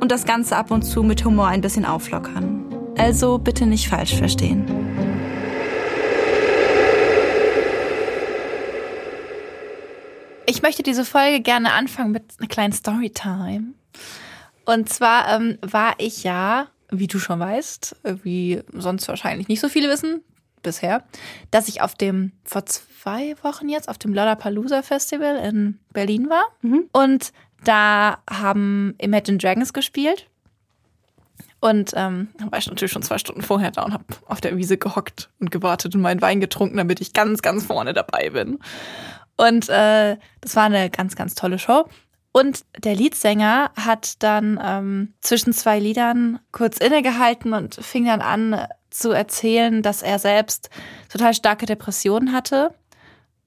[0.00, 2.64] und das Ganze ab und zu mit Humor ein bisschen auflockern.
[2.96, 4.64] Also bitte nicht falsch verstehen.
[10.46, 13.74] Ich möchte diese Folge gerne anfangen mit einer kleinen Storytime.
[14.64, 19.68] Und zwar ähm, war ich ja, wie du schon weißt, wie sonst wahrscheinlich nicht so
[19.68, 20.22] viele wissen
[20.62, 21.04] bisher,
[21.50, 26.44] dass ich auf dem vor zwei Wochen jetzt auf dem Lollapalooza Festival in Berlin war.
[26.62, 26.88] Mhm.
[26.92, 27.32] Und
[27.64, 30.26] da haben Imagine Dragons gespielt.
[31.60, 34.78] Und ähm, war ich natürlich schon zwei Stunden vorher da und habe auf der Wiese
[34.78, 38.58] gehockt und gewartet und meinen Wein getrunken, damit ich ganz, ganz vorne dabei bin.
[39.36, 41.86] Und äh, das war eine ganz, ganz tolle Show.
[42.32, 48.66] Und der Leadsänger hat dann ähm, zwischen zwei Liedern kurz innegehalten und fing dann an
[48.88, 50.70] zu erzählen, dass er selbst
[51.10, 52.74] total starke Depressionen hatte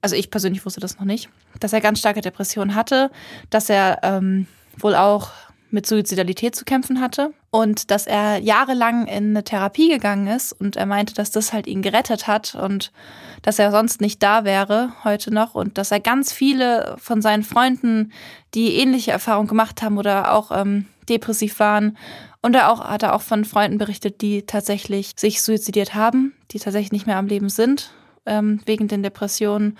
[0.04, 3.10] also ich persönlich wusste das noch nicht, dass er ganz starke Depressionen hatte,
[3.48, 5.30] dass er ähm, wohl auch
[5.70, 10.76] mit Suizidalität zu kämpfen hatte und dass er jahrelang in eine Therapie gegangen ist und
[10.76, 12.92] er meinte, dass das halt ihn gerettet hat und
[13.40, 17.42] dass er sonst nicht da wäre heute noch und dass er ganz viele von seinen
[17.42, 18.12] Freunden,
[18.52, 21.96] die ähnliche Erfahrungen gemacht haben oder auch ähm, depressiv waren
[22.42, 26.58] und er auch hat er auch von Freunden berichtet, die tatsächlich sich suizidiert haben, die
[26.58, 27.90] tatsächlich nicht mehr am Leben sind
[28.26, 29.78] ähm, wegen den Depressionen.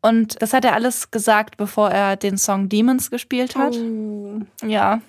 [0.00, 3.74] Und das hat er alles gesagt, bevor er den Song Demons gespielt hat.
[3.74, 4.40] Oh.
[4.62, 5.00] Ja.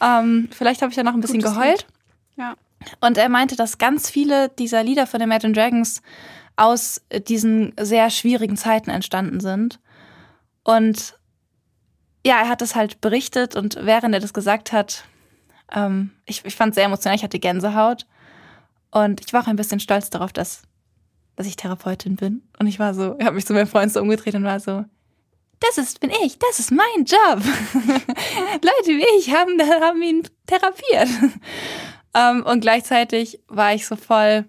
[0.00, 1.80] Ähm, vielleicht habe ich ja noch ein bisschen Gutes geheult.
[1.80, 1.86] Lied.
[2.36, 2.54] Ja.
[3.00, 6.02] Und er meinte, dass ganz viele dieser Lieder von den Imagine Dragons
[6.56, 9.80] aus diesen sehr schwierigen Zeiten entstanden sind.
[10.62, 11.18] Und
[12.26, 15.04] ja, er hat das halt berichtet und während er das gesagt hat,
[15.72, 18.06] ähm, ich, ich fand es sehr emotional, ich hatte Gänsehaut.
[18.90, 20.62] Und ich war auch ein bisschen stolz darauf, dass
[21.38, 22.42] dass ich Therapeutin bin.
[22.58, 24.84] Und ich war so, ich habe mich zu meinem Freund so umgedreht und war so,
[25.60, 27.16] das ist, bin ich, das ist mein Job.
[28.54, 31.08] Leute wie ich haben, haben ihn therapiert.
[31.22, 31.40] um,
[32.14, 34.46] ähm, und gleichzeitig war ich so voll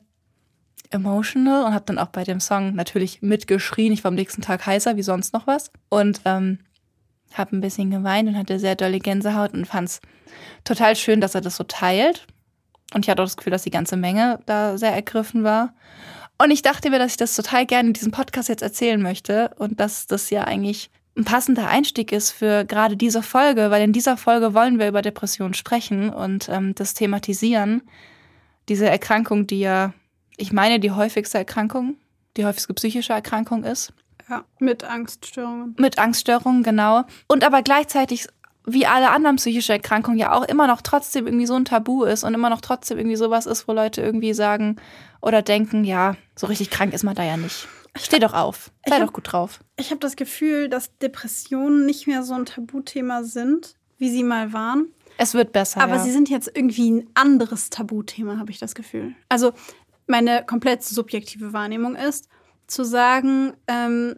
[0.89, 3.93] emotional und habe dann auch bei dem Song natürlich mitgeschrien.
[3.93, 5.71] Ich war am nächsten Tag heißer wie sonst noch was.
[5.89, 6.57] Und ähm,
[7.33, 10.01] habe ein bisschen geweint und hatte sehr dolle Gänsehaut und fand es
[10.63, 12.25] total schön, dass er das so teilt.
[12.95, 15.75] Und ich hatte auch das Gefühl, dass die ganze Menge da sehr ergriffen war.
[16.41, 19.51] Und ich dachte mir, dass ich das total gerne in diesem Podcast jetzt erzählen möchte
[19.57, 23.91] und dass das ja eigentlich ein passender Einstieg ist für gerade diese Folge, weil in
[23.91, 27.81] dieser Folge wollen wir über Depressionen sprechen und ähm, das thematisieren.
[28.69, 29.93] Diese Erkrankung, die ja,
[30.37, 31.97] ich meine, die häufigste Erkrankung,
[32.37, 33.91] die häufigste psychische Erkrankung ist.
[34.29, 35.75] Ja, mit Angststörungen.
[35.77, 37.03] Mit Angststörungen, genau.
[37.27, 38.27] Und aber gleichzeitig
[38.73, 42.23] wie alle anderen psychische Erkrankungen ja auch immer noch trotzdem irgendwie so ein Tabu ist
[42.23, 44.77] und immer noch trotzdem irgendwie sowas ist, wo Leute irgendwie sagen
[45.21, 47.67] oder denken, ja, so richtig krank ist man da ja nicht.
[47.97, 49.59] Steh doch auf, sei hab, doch gut drauf.
[49.77, 54.53] Ich habe das Gefühl, dass Depressionen nicht mehr so ein Tabuthema sind, wie sie mal
[54.53, 54.87] waren.
[55.17, 55.81] Es wird besser.
[55.81, 55.99] Aber ja.
[55.99, 59.15] sie sind jetzt irgendwie ein anderes Tabuthema, habe ich das Gefühl.
[59.27, 59.53] Also
[60.07, 62.29] meine komplett subjektive Wahrnehmung ist,
[62.67, 64.15] zu sagen, ähm,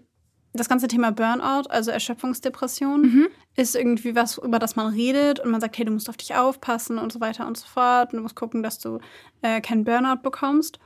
[0.53, 3.27] das ganze Thema Burnout, also Erschöpfungsdepression, mhm.
[3.55, 6.35] ist irgendwie was, über das man redet und man sagt, hey, du musst auf dich
[6.35, 8.11] aufpassen und so weiter und so fort.
[8.11, 8.99] Und du musst gucken, dass du
[9.41, 10.79] äh, keinen Burnout bekommst.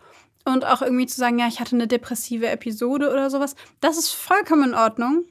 [0.43, 3.55] Und auch irgendwie zu sagen, ja, ich hatte eine depressive Episode oder sowas.
[3.79, 5.25] Das ist vollkommen in Ordnung.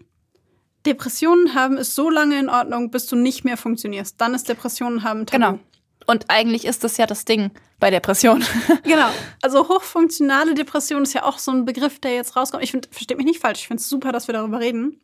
[0.85, 4.20] Depressionen haben ist so lange in Ordnung, bis du nicht mehr funktionierst.
[4.20, 5.44] Dann ist Depressionen haben Tabu.
[5.44, 5.59] Genau.
[6.06, 8.45] Und eigentlich ist das ja das Ding bei Depression.
[8.83, 9.09] genau.
[9.43, 12.62] Also hochfunktionale Depression ist ja auch so ein Begriff, der jetzt rauskommt.
[12.62, 15.01] Ich finde, versteht mich nicht falsch, ich finde es super, dass wir darüber reden.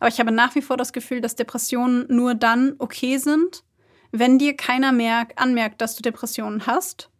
[0.00, 3.64] Aber ich habe nach wie vor das Gefühl, dass Depressionen nur dann okay sind,
[4.10, 7.10] wenn dir keiner merkt, anmerkt, dass du Depressionen hast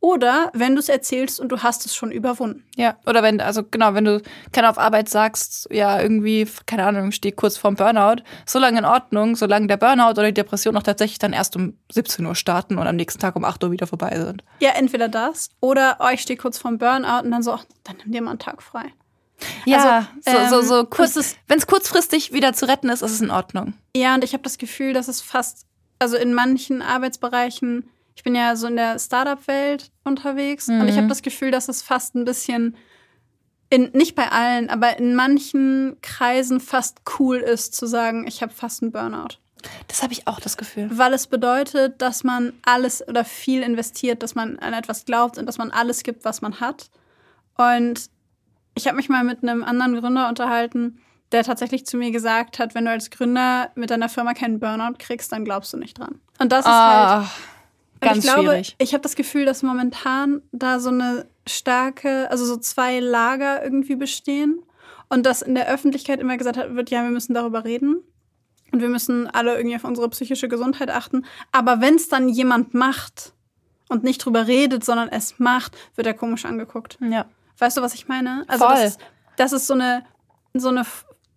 [0.00, 2.64] Oder wenn du es erzählst und du hast es schon überwunden.
[2.76, 4.22] Ja, oder wenn, also genau, wenn du
[4.52, 8.84] keine auf Arbeit sagst, ja, irgendwie, keine Ahnung, stehe kurz vorm Burnout, so lange in
[8.84, 12.78] Ordnung, solange der Burnout oder die Depression auch tatsächlich dann erst um 17 Uhr starten
[12.78, 14.44] und am nächsten Tag um 8 Uhr wieder vorbei sind.
[14.60, 17.96] Ja, entweder das oder oh, ich stehe kurz vorm Burnout und dann so, ach, dann
[18.04, 18.92] nimm dir mal einen Tag frei.
[19.64, 23.12] Ja, Also, so, so, so ähm, kurz, wenn es kurzfristig wieder zu retten ist, ist
[23.12, 23.74] es in Ordnung.
[23.94, 25.66] Ja, und ich habe das Gefühl, dass es fast,
[25.98, 31.06] also in manchen Arbeitsbereichen, ich bin ja so in der Startup-Welt unterwegs und ich habe
[31.06, 32.76] das Gefühl, dass es fast ein bisschen,
[33.68, 38.52] in, nicht bei allen, aber in manchen Kreisen fast cool ist zu sagen, ich habe
[38.52, 39.38] fast einen Burnout.
[39.88, 40.88] Das habe ich auch das Gefühl.
[40.92, 45.46] Weil es bedeutet, dass man alles oder viel investiert, dass man an etwas glaubt und
[45.46, 46.90] dass man alles gibt, was man hat.
[47.56, 48.08] Und
[48.74, 51.00] ich habe mich mal mit einem anderen Gründer unterhalten,
[51.32, 54.94] der tatsächlich zu mir gesagt hat, wenn du als Gründer mit deiner Firma keinen Burnout
[54.98, 56.20] kriegst, dann glaubst du nicht dran.
[56.38, 56.74] Und das ist halt.
[56.74, 57.28] Ah, und
[58.00, 58.76] ganz ich glaube, schwierig.
[58.78, 63.96] ich habe das Gefühl, dass momentan da so eine starke, also so zwei Lager irgendwie
[63.96, 64.62] bestehen
[65.08, 68.02] und dass in der Öffentlichkeit immer gesagt wird, ja, wir müssen darüber reden
[68.72, 71.24] und wir müssen alle irgendwie auf unsere psychische Gesundheit achten.
[71.52, 73.32] Aber wenn es dann jemand macht
[73.88, 76.98] und nicht drüber redet, sondern es macht, wird er komisch angeguckt.
[77.00, 77.26] Ja.
[77.58, 78.44] Weißt du, was ich meine?
[78.48, 78.74] Also Voll.
[78.74, 79.00] Das, ist,
[79.36, 80.04] das ist so eine,
[80.54, 80.84] so eine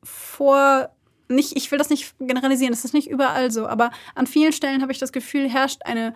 [0.04, 0.90] Vor.
[1.32, 4.82] Nicht, ich will das nicht generalisieren, das ist nicht überall so, aber an vielen Stellen
[4.82, 6.16] habe ich das Gefühl, herrscht eine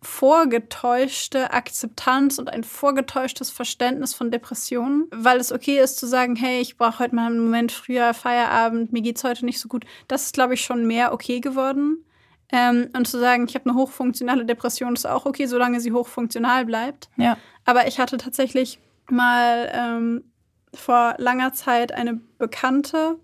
[0.00, 6.60] vorgetäuschte Akzeptanz und ein vorgetäuschtes Verständnis von Depressionen, weil es okay ist zu sagen, hey,
[6.60, 9.84] ich brauche heute mal einen Moment früher Feierabend, mir geht's heute nicht so gut.
[10.06, 12.04] Das ist, glaube ich, schon mehr okay geworden.
[12.50, 16.64] Ähm, und zu sagen, ich habe eine hochfunktionale Depression, ist auch okay, solange sie hochfunktional
[16.64, 17.10] bleibt.
[17.16, 17.36] Ja.
[17.64, 18.78] Aber ich hatte tatsächlich
[19.10, 20.24] mal ähm,
[20.72, 23.18] vor langer Zeit eine Bekannte,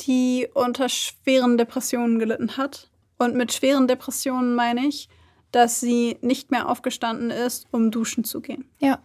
[0.00, 2.90] die unter schweren Depressionen gelitten hat.
[3.18, 5.08] Und mit schweren Depressionen meine ich,
[5.52, 8.68] dass sie nicht mehr aufgestanden ist, um duschen zu gehen.
[8.78, 8.98] Ja.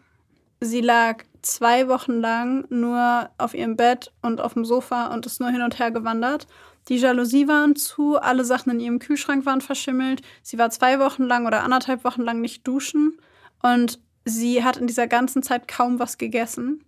[0.59, 5.39] Sie lag zwei Wochen lang nur auf ihrem Bett und auf dem Sofa und ist
[5.39, 6.47] nur hin und her gewandert.
[6.87, 10.21] Die Jalousie waren zu, alle Sachen in ihrem Kühlschrank waren verschimmelt.
[10.43, 13.17] Sie war zwei Wochen lang oder anderthalb Wochen lang nicht duschen
[13.61, 16.83] und sie hat in dieser ganzen Zeit kaum was gegessen,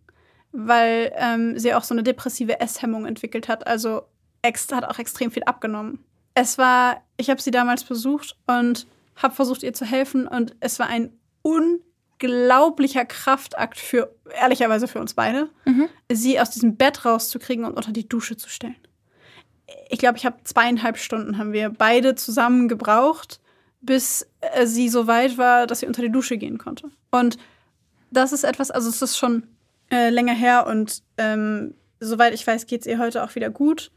[0.52, 3.66] weil ähm, sie auch so eine depressive Esshemmung entwickelt hat.
[3.66, 4.04] Also
[4.46, 6.04] hat auch extrem viel abgenommen.
[6.34, 10.80] Es war, ich habe sie damals besucht und habe versucht, ihr zu helfen und es
[10.80, 11.12] war ein
[11.42, 15.50] unglaublicher Kraftakt für, ehrlicherweise für uns beide,
[16.12, 18.76] sie aus diesem Bett rauszukriegen und unter die Dusche zu stellen.
[19.90, 23.40] Ich glaube, ich habe zweieinhalb Stunden haben wir beide zusammen gebraucht,
[23.82, 26.90] bis äh, sie so weit war, dass sie unter die Dusche gehen konnte.
[27.12, 27.38] Und
[28.12, 29.44] das ist etwas, also es ist schon
[29.92, 33.92] äh, länger her und ähm, soweit ich weiß, geht es ihr heute auch wieder gut.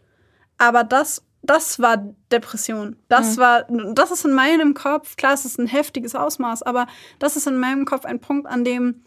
[0.59, 1.99] Aber das, das war
[2.33, 2.97] Depression.
[3.09, 6.87] Das war, das ist in meinem Kopf, klar, es ist ein heftiges Ausmaß, aber
[7.19, 9.05] das ist in meinem Kopf ein Punkt, an dem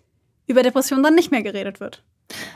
[0.47, 2.03] über Depression dann nicht mehr geredet wird.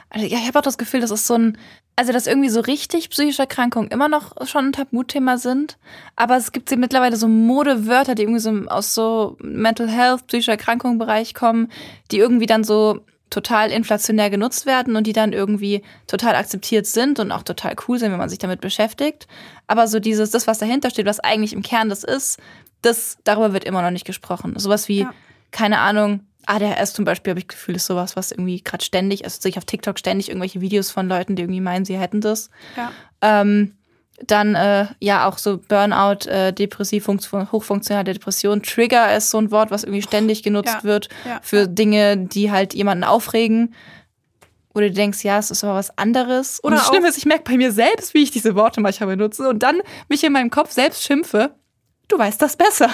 [0.10, 1.58] Also, ja, ich habe auch das Gefühl, das ist so ein,
[1.96, 5.78] also dass irgendwie so richtig psychische Erkrankungen immer noch schon ein Tabuthema sind,
[6.16, 10.54] aber es gibt sie mittlerweile so Modewörter, die irgendwie so aus so Mental Health, psychischer
[10.54, 11.72] Erkrankungen Bereich kommen,
[12.12, 17.20] die irgendwie dann so total inflationär genutzt werden und die dann irgendwie total akzeptiert sind
[17.20, 19.28] und auch total cool sind, wenn man sich damit beschäftigt.
[19.68, 22.40] Aber so dieses, das, was dahinter steht, was eigentlich im Kern das ist,
[22.82, 24.54] das, darüber wird immer noch nicht gesprochen.
[24.58, 25.14] Sowas wie, Ja.
[25.52, 29.24] keine Ahnung, ADHS zum Beispiel, habe ich das Gefühl, ist sowas, was irgendwie gerade ständig,
[29.24, 32.22] also sehe ich auf TikTok ständig irgendwelche Videos von Leuten, die irgendwie meinen, sie hätten
[32.22, 32.50] das.
[32.76, 32.92] Ja.
[33.22, 33.76] Ähm,
[34.22, 38.62] dann äh, ja auch so Burnout, äh, depressiv, funktio- hochfunktionale Depression.
[38.62, 41.40] Trigger ist so ein Wort, was irgendwie ständig genutzt Ja, wird ja.
[41.42, 43.74] für Dinge, die halt jemanden aufregen.
[44.76, 46.60] Oder du denkst, ja, es ist aber was anderes.
[46.60, 49.16] Und Oder das Schlimme ist, ich merke bei mir selbst, wie ich diese Worte manchmal
[49.16, 51.54] benutze und dann mich in meinem Kopf selbst schimpfe.
[52.08, 52.90] Du weißt das besser.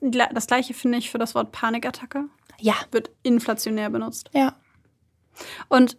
[0.00, 2.24] Das gleiche finde ich für das Wort Panikattacke.
[2.60, 2.74] Ja.
[2.90, 4.30] Wird inflationär benutzt.
[4.32, 4.54] Ja.
[5.68, 5.96] Und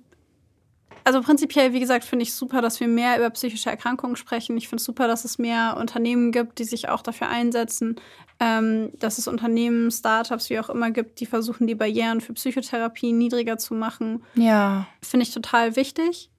[1.09, 4.55] also prinzipiell, wie gesagt, finde ich super, dass wir mehr über psychische Erkrankungen sprechen.
[4.57, 7.95] Ich finde es super, dass es mehr Unternehmen gibt, die sich auch dafür einsetzen,
[8.39, 13.11] ähm, dass es Unternehmen, Startups, wie auch immer gibt, die versuchen, die Barrieren für Psychotherapie
[13.11, 14.23] niedriger zu machen.
[14.35, 14.85] Ja.
[15.01, 16.29] Finde ich total wichtig.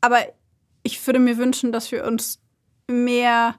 [0.00, 0.18] Aber
[0.82, 2.42] ich würde mir wünschen, dass wir uns
[2.90, 3.54] mehr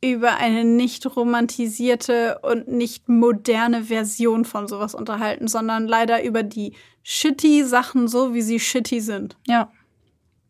[0.00, 6.74] über eine nicht romantisierte und nicht moderne Version von sowas unterhalten, sondern leider über die
[7.02, 9.36] shitty Sachen so, wie sie shitty sind.
[9.46, 9.72] Ja.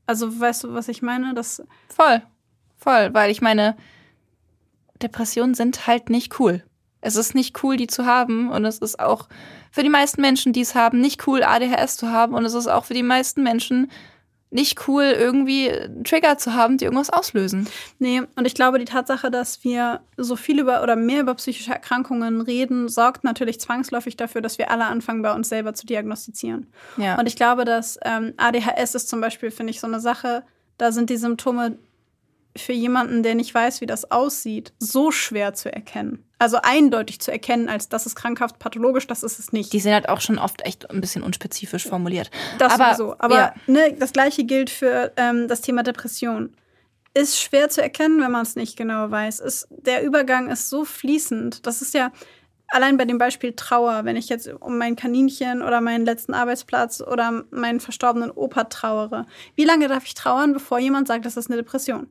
[0.07, 1.35] Also weißt du, was ich meine?
[1.35, 2.23] Das Voll.
[2.77, 3.13] Voll.
[3.13, 3.77] Weil ich meine,
[5.03, 6.63] Depressionen sind halt nicht cool.
[7.01, 8.51] Es ist nicht cool, die zu haben.
[8.51, 9.29] Und es ist auch
[9.71, 12.35] für die meisten Menschen, die es haben, nicht cool, ADHS zu haben.
[12.35, 13.91] Und es ist auch für die meisten Menschen
[14.51, 15.71] nicht cool, irgendwie
[16.05, 17.69] Trigger zu haben, die irgendwas auslösen.
[17.99, 21.73] Nee, und ich glaube, die Tatsache, dass wir so viel über oder mehr über psychische
[21.73, 26.67] Erkrankungen reden, sorgt natürlich zwangsläufig dafür, dass wir alle anfangen, bei uns selber zu diagnostizieren.
[26.97, 27.19] Ja.
[27.19, 30.45] Und ich glaube, dass ähm, ADHS ist zum Beispiel, finde ich, so eine Sache,
[30.79, 31.77] da sind die Symptome
[32.57, 36.25] für jemanden, der nicht weiß, wie das aussieht, so schwer zu erkennen.
[36.39, 39.73] Also eindeutig zu erkennen, als das ist krankhaft pathologisch, das ist es nicht.
[39.73, 42.31] Die sind halt auch schon oft echt ein bisschen unspezifisch formuliert.
[42.59, 43.17] Das aber, sowieso.
[43.19, 43.55] Aber ja.
[43.67, 46.55] ne, das gleiche gilt für ähm, das Thema Depression.
[47.15, 49.41] Ist schwer zu erkennen, wenn man es nicht genau weiß.
[49.41, 51.67] Ist, der Übergang ist so fließend.
[51.67, 52.13] Das ist ja
[52.69, 57.01] allein bei dem Beispiel Trauer, wenn ich jetzt um mein Kaninchen oder meinen letzten Arbeitsplatz
[57.01, 59.27] oder meinen verstorbenen Opa trauere.
[59.57, 62.09] Wie lange darf ich trauern, bevor jemand sagt, das ist eine Depression?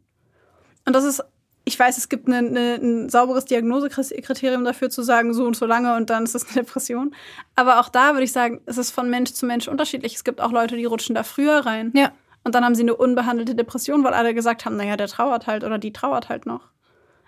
[0.88, 1.22] Und das ist,
[1.66, 5.66] ich weiß, es gibt eine, eine, ein sauberes Diagnosekriterium dafür zu sagen, so und so
[5.66, 7.14] lange und dann ist es eine Depression.
[7.56, 10.16] Aber auch da würde ich sagen, es ist von Mensch zu Mensch unterschiedlich.
[10.16, 11.92] Es gibt auch Leute, die rutschen da früher rein.
[11.94, 12.14] Ja.
[12.46, 15.66] Und dann haben sie eine unbehandelte Depression, weil alle gesagt haben, naja, der trauert halt
[15.66, 16.70] oder die trauert halt noch.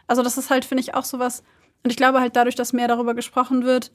[0.07, 1.43] Also das ist halt, finde ich, auch sowas.
[1.83, 3.91] Und ich glaube halt dadurch, dass mehr darüber gesprochen wird,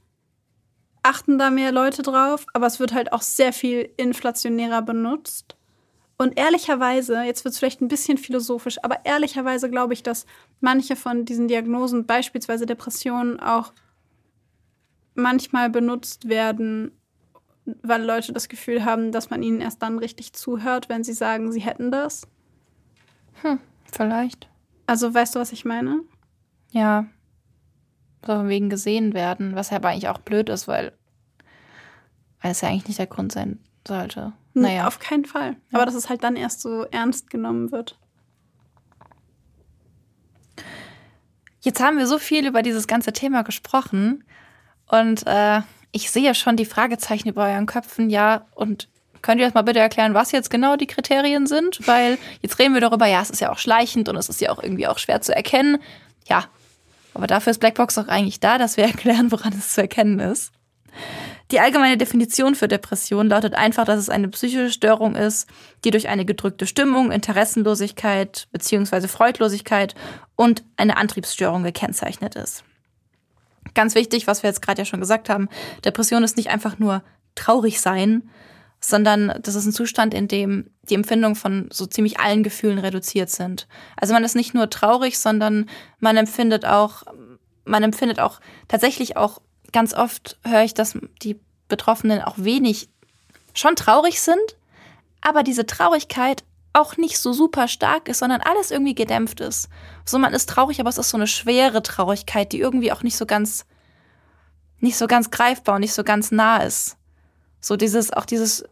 [1.03, 5.57] achten da mehr Leute drauf, aber es wird halt auch sehr viel inflationärer benutzt.
[6.17, 10.27] Und ehrlicherweise, jetzt wird es vielleicht ein bisschen philosophisch, aber ehrlicherweise glaube ich, dass
[10.61, 13.73] manche von diesen Diagnosen, beispielsweise Depressionen, auch
[15.15, 16.93] manchmal benutzt werden,
[17.83, 21.51] weil Leute das Gefühl haben, dass man ihnen erst dann richtig zuhört, wenn sie sagen,
[21.51, 22.29] sie hätten das.
[23.43, 23.59] Hm,
[23.91, 24.49] vielleicht.
[24.87, 26.01] Also weißt du, was ich meine?
[26.71, 27.07] Ja.
[28.27, 30.93] So wegen gesehen werden, was ja aber eigentlich auch blöd ist, weil,
[32.41, 34.33] weil es ja eigentlich nicht der Grund sein sollte.
[34.55, 34.87] Naja.
[34.87, 35.57] Auf keinen Fall.
[35.73, 37.99] Aber dass es halt dann erst so ernst genommen wird.
[41.61, 44.25] Jetzt haben wir so viel über dieses ganze Thema gesprochen
[44.87, 48.11] und äh, ich sehe schon die Fragezeichen über euren Köpfen.
[48.11, 48.89] Ja, und
[49.23, 51.87] könnt ihr das mal bitte erklären, was jetzt genau die Kriterien sind?
[51.87, 54.51] Weil jetzt reden wir darüber, ja, es ist ja auch schleichend und es ist ja
[54.51, 55.79] auch irgendwie auch schwer zu erkennen.
[56.29, 56.45] Ja,
[57.15, 60.53] aber dafür ist Blackbox auch eigentlich da, dass wir erklären, woran es zu erkennen ist.
[61.51, 65.49] Die allgemeine Definition für Depression lautet einfach, dass es eine psychische Störung ist,
[65.85, 69.09] die durch eine gedrückte Stimmung, Interessenlosigkeit bzw.
[69.09, 69.95] Freudlosigkeit
[70.37, 72.65] und eine Antriebsstörung gekennzeichnet ist.
[73.75, 75.49] Ganz wichtig, was wir jetzt gerade ja schon gesagt haben,
[75.85, 77.03] Depression ist nicht einfach nur
[77.35, 78.31] traurig sein,
[78.81, 83.31] sondern das ist ein Zustand, in dem die Empfindungen von so ziemlich allen Gefühlen reduziert
[83.31, 83.67] sind.
[83.97, 87.03] Also man ist nicht nur traurig, sondern man empfindet auch,
[87.65, 89.41] man empfindet auch tatsächlich auch
[89.75, 91.39] ganz oft höre ich, dass die
[91.69, 92.89] Betroffenen auch wenig
[93.53, 94.57] schon traurig sind,
[95.21, 99.69] aber diese Traurigkeit auch nicht so super stark ist, sondern alles irgendwie gedämpft ist.
[100.05, 103.17] So man ist traurig, aber es ist so eine schwere Traurigkeit, die irgendwie auch nicht
[103.17, 103.67] so ganz
[104.79, 106.97] nicht so ganz greifbar und nicht so ganz nah ist.
[107.61, 108.65] So dieses auch dieses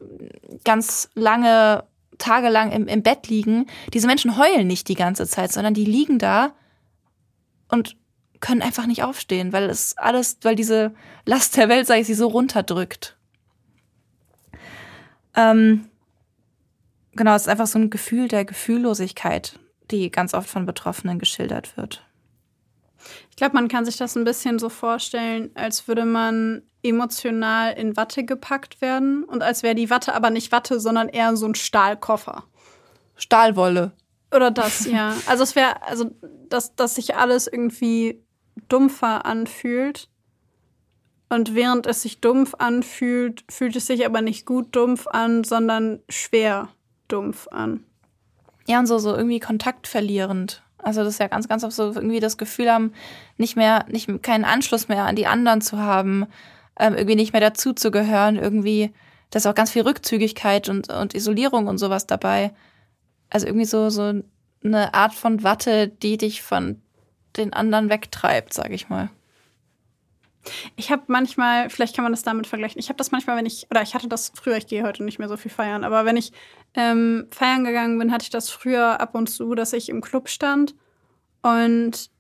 [0.65, 1.85] ganz lange
[2.19, 3.67] tagelang im, im Bett liegen.
[3.93, 6.53] Diese Menschen heulen nicht die ganze Zeit, sondern die liegen da
[7.69, 7.97] und
[8.43, 10.93] können einfach nicht aufstehen, weil es alles, weil diese
[11.25, 13.17] Last der Welt, sage ich, sie so runterdrückt.
[15.35, 15.87] Ähm,
[17.13, 19.59] genau, es ist einfach so ein Gefühl der Gefühllosigkeit,
[19.91, 22.05] die ganz oft von Betroffenen geschildert wird.
[23.31, 27.97] Ich glaube, man kann sich das ein bisschen so vorstellen, als würde man emotional in
[27.97, 31.55] Watte gepackt werden und als wäre die Watte aber nicht Watte, sondern eher so ein
[31.55, 32.45] Stahlkoffer.
[33.17, 33.93] Stahlwolle.
[34.35, 35.15] Oder das, ja.
[35.27, 36.11] Also es wäre, also
[36.49, 38.23] dass, dass sich alles irgendwie
[38.69, 40.09] dumpfer anfühlt.
[41.29, 46.01] Und während es sich dumpf anfühlt, fühlt es sich aber nicht gut dumpf an, sondern
[46.09, 46.69] schwer
[47.09, 47.85] dumpf an.
[48.67, 50.63] Ja, und so, so irgendwie kontaktverlierend.
[50.79, 52.93] Also das ist ja ganz, ganz oft so irgendwie das Gefühl haben,
[53.39, 56.27] nicht mehr, nicht keinen Anschluss mehr an die anderen zu haben,
[56.79, 58.93] ähm, irgendwie nicht mehr dazuzugehören, irgendwie,
[59.31, 62.53] da ist auch ganz viel Rückzügigkeit und, und Isolierung und sowas dabei.
[63.31, 64.23] Also irgendwie so, so
[64.65, 66.82] eine Art von Watte, die dich von
[67.37, 69.11] den anderen wegtreibt, sage ich mal.
[70.75, 73.67] Ich habe manchmal, vielleicht kann man das damit vergleichen, ich habe das manchmal, wenn ich,
[73.71, 76.17] oder ich hatte das früher, ich gehe heute nicht mehr so viel feiern, aber wenn
[76.17, 76.33] ich
[76.75, 80.29] ähm, feiern gegangen bin, hatte ich das früher ab und zu, dass ich im Club
[80.29, 80.75] stand
[81.43, 82.11] und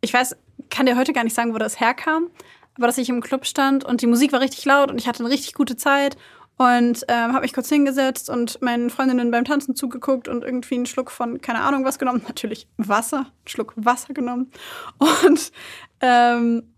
[0.00, 0.36] ich weiß,
[0.70, 2.30] kann dir heute gar nicht sagen, wo das herkam,
[2.74, 5.22] aber dass ich im Club stand und die Musik war richtig laut und ich hatte
[5.22, 6.16] eine richtig gute Zeit
[6.58, 10.86] und ähm, habe mich kurz hingesetzt und meinen Freundinnen beim Tanzen zugeguckt und irgendwie einen
[10.86, 12.22] Schluck von keine Ahnung was genommen.
[12.26, 14.50] Natürlich Wasser, einen Schluck Wasser genommen.
[14.98, 15.52] Und,
[16.00, 16.74] ähm,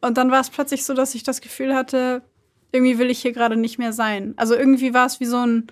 [0.00, 2.22] und dann war es plötzlich so, dass ich das Gefühl hatte,
[2.70, 4.34] irgendwie will ich hier gerade nicht mehr sein.
[4.36, 5.66] Also irgendwie war es wie so ein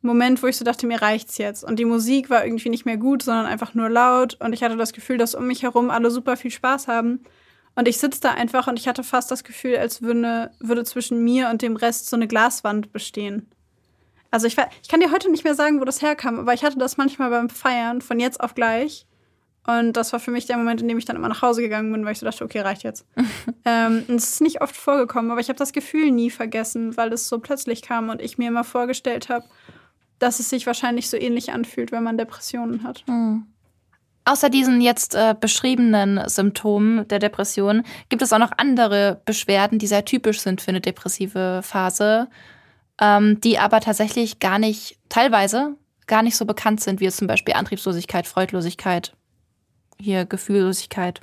[0.00, 1.64] Moment, wo ich so dachte, mir reicht's jetzt.
[1.64, 4.38] Und die Musik war irgendwie nicht mehr gut, sondern einfach nur laut.
[4.40, 7.24] Und ich hatte das Gefühl, dass um mich herum alle super viel Spaß haben.
[7.76, 11.24] Und ich sitze da einfach und ich hatte fast das Gefühl, als würde, würde zwischen
[11.24, 13.50] mir und dem Rest so eine Glaswand bestehen.
[14.30, 16.78] Also ich, ich kann dir heute nicht mehr sagen, wo das herkam, aber ich hatte
[16.78, 19.06] das manchmal beim Feiern von jetzt auf gleich.
[19.66, 21.90] Und das war für mich der Moment, in dem ich dann immer nach Hause gegangen
[21.92, 23.06] bin, weil ich so dachte, okay, reicht jetzt.
[23.64, 27.12] ähm, und es ist nicht oft vorgekommen, aber ich habe das Gefühl nie vergessen, weil
[27.12, 29.46] es so plötzlich kam und ich mir immer vorgestellt habe,
[30.18, 33.04] dass es sich wahrscheinlich so ähnlich anfühlt, wenn man Depressionen hat.
[33.06, 33.46] Mhm.
[34.26, 39.86] Außer diesen jetzt äh, beschriebenen Symptomen der Depression gibt es auch noch andere Beschwerden, die
[39.86, 42.28] sehr typisch sind für eine depressive Phase,
[43.00, 45.76] ähm, die aber tatsächlich gar nicht, teilweise
[46.06, 49.14] gar nicht so bekannt sind, wie es zum Beispiel Antriebslosigkeit, Freudlosigkeit,
[50.00, 51.20] hier Gefühllosigkeit.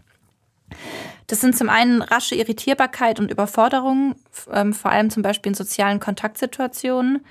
[1.25, 4.15] Das sind zum einen rasche Irritierbarkeit und Überforderung,
[4.51, 7.25] ähm, vor allem zum Beispiel in sozialen Kontaktsituationen.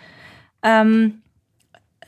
[0.63, 1.20] Ähm,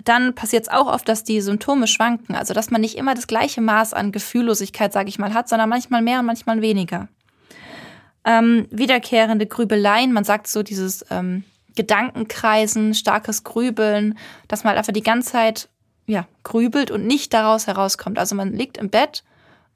[0.05, 3.27] dann passiert es auch oft, dass die Symptome schwanken, also dass man nicht immer das
[3.27, 7.09] gleiche Maß an Gefühllosigkeit, sage ich mal, hat, sondern manchmal mehr und manchmal weniger.
[8.25, 11.45] Ähm, wiederkehrende Grübeleien, man sagt so dieses ähm,
[11.75, 14.19] Gedankenkreisen, starkes Grübeln,
[14.49, 15.69] dass man halt einfach die ganze Zeit
[16.07, 18.19] ja, grübelt und nicht daraus herauskommt.
[18.19, 19.25] Also man liegt im Bett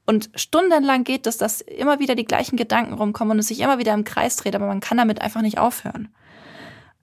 [0.06, 3.78] und stundenlang geht es, dass immer wieder die gleichen Gedanken rumkommen und es sich immer
[3.78, 6.09] wieder im Kreis dreht, aber man kann damit einfach nicht aufhören.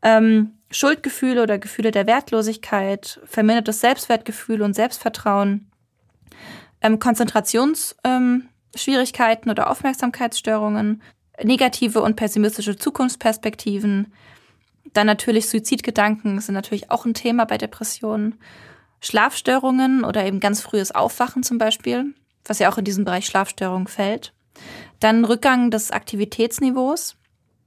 [0.01, 5.70] Ähm, Schuldgefühle oder Gefühle der Wertlosigkeit, vermindertes Selbstwertgefühl und Selbstvertrauen,
[6.82, 11.01] ähm, Konzentrationsschwierigkeiten ähm, oder Aufmerksamkeitsstörungen,
[11.44, 14.12] negative und pessimistische Zukunftsperspektiven,
[14.94, 18.39] dann natürlich Suizidgedanken sind natürlich auch ein Thema bei Depressionen,
[19.00, 22.13] Schlafstörungen oder eben ganz frühes Aufwachen zum Beispiel,
[22.46, 24.34] was ja auch in diesen Bereich Schlafstörungen fällt.
[25.00, 27.15] Dann Rückgang des Aktivitätsniveaus,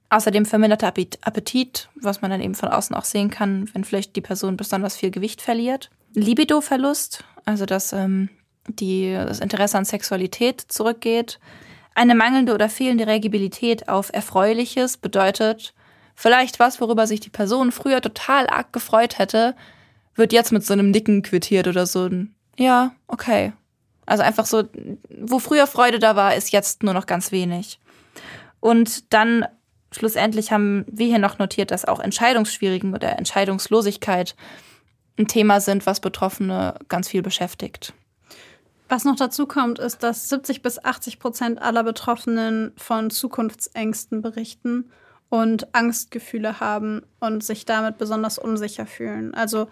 [0.08, 4.20] Außerdem verminderter Appetit, was man dann eben von außen auch sehen kann, wenn vielleicht die
[4.20, 5.90] Person besonders viel Gewicht verliert.
[6.14, 8.28] Libidoverlust, also dass ähm,
[8.68, 11.40] die, das Interesse an Sexualität zurückgeht.
[11.94, 15.74] Eine mangelnde oder fehlende Reagibilität auf Erfreuliches bedeutet,
[16.14, 19.56] vielleicht was, worüber sich die Person früher total arg gefreut hätte,
[20.14, 22.08] wird jetzt mit so einem Nicken quittiert oder so.
[22.58, 23.52] Ja, okay.
[24.06, 24.64] Also einfach so,
[25.20, 27.80] wo früher Freude da war, ist jetzt nur noch ganz wenig.
[28.60, 29.46] Und dann
[29.96, 34.36] schlussendlich haben wir hier noch notiert, dass auch Entscheidungsschwierigen oder Entscheidungslosigkeit
[35.18, 37.94] ein Thema sind, was Betroffene ganz viel beschäftigt.
[38.88, 44.90] Was noch dazu kommt, ist, dass 70 bis 80 Prozent aller Betroffenen von Zukunftsängsten berichten
[45.28, 49.34] und Angstgefühle haben und sich damit besonders unsicher fühlen.
[49.34, 49.66] Also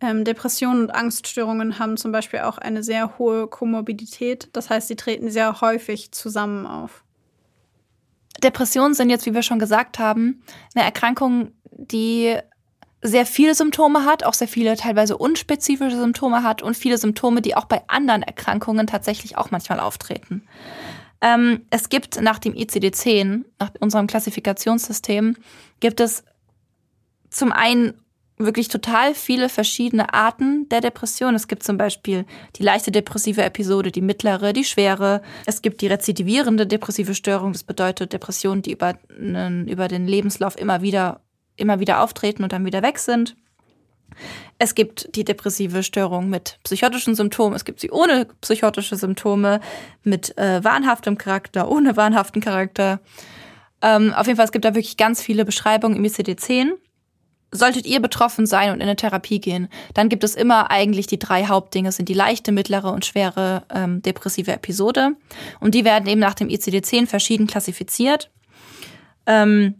[0.00, 4.48] ähm, Depressionen und Angststörungen haben zum Beispiel auch eine sehr hohe Komorbidität.
[4.52, 7.04] Das heißt, sie treten sehr häufig zusammen auf.
[8.42, 10.42] Depressionen sind jetzt, wie wir schon gesagt haben,
[10.74, 12.36] eine Erkrankung, die
[13.02, 17.54] sehr viele Symptome hat, auch sehr viele teilweise unspezifische Symptome hat und viele Symptome, die
[17.54, 20.46] auch bei anderen Erkrankungen tatsächlich auch manchmal auftreten.
[21.20, 25.36] Ähm, es gibt nach dem ICD-10, nach unserem Klassifikationssystem,
[25.80, 26.24] gibt es
[27.30, 27.94] zum einen
[28.38, 31.34] wirklich total viele verschiedene Arten der Depression.
[31.34, 35.22] Es gibt zum Beispiel die leichte depressive Episode, die mittlere, die schwere.
[35.46, 37.52] Es gibt die rezidivierende depressive Störung.
[37.52, 41.20] Das bedeutet Depressionen, die über, über den Lebenslauf immer wieder,
[41.56, 43.36] immer wieder auftreten und dann wieder weg sind.
[44.58, 47.54] Es gibt die depressive Störung mit psychotischen Symptomen.
[47.54, 49.60] Es gibt sie ohne psychotische Symptome,
[50.02, 53.00] mit äh, wahnhaftem Charakter, ohne wahnhaften Charakter.
[53.82, 56.72] Ähm, auf jeden Fall, es gibt da wirklich ganz viele Beschreibungen im ICD-10.
[57.56, 61.18] Solltet ihr betroffen sein und in eine Therapie gehen, dann gibt es immer eigentlich die
[61.18, 65.12] drei Hauptdinge, sind die leichte, mittlere und schwere ähm, depressive Episode.
[65.60, 68.30] Und die werden eben nach dem ICD-10 verschieden klassifiziert.
[69.26, 69.76] Ähm,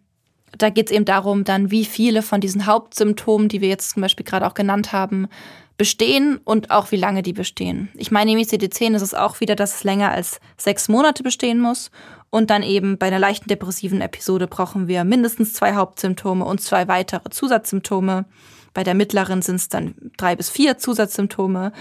[0.56, 4.02] da geht es eben darum, dann, wie viele von diesen Hauptsymptomen, die wir jetzt zum
[4.02, 5.28] Beispiel gerade auch genannt haben,
[5.76, 7.90] bestehen und auch wie lange die bestehen.
[7.94, 11.60] Ich meine, im ICD-10 ist es auch wieder, dass es länger als sechs Monate bestehen
[11.60, 11.90] muss.
[12.30, 16.88] Und dann eben bei einer leichten depressiven Episode brauchen wir mindestens zwei Hauptsymptome und zwei
[16.88, 18.26] weitere Zusatzsymptome.
[18.74, 21.72] Bei der mittleren sind es dann drei bis vier Zusatzsymptome.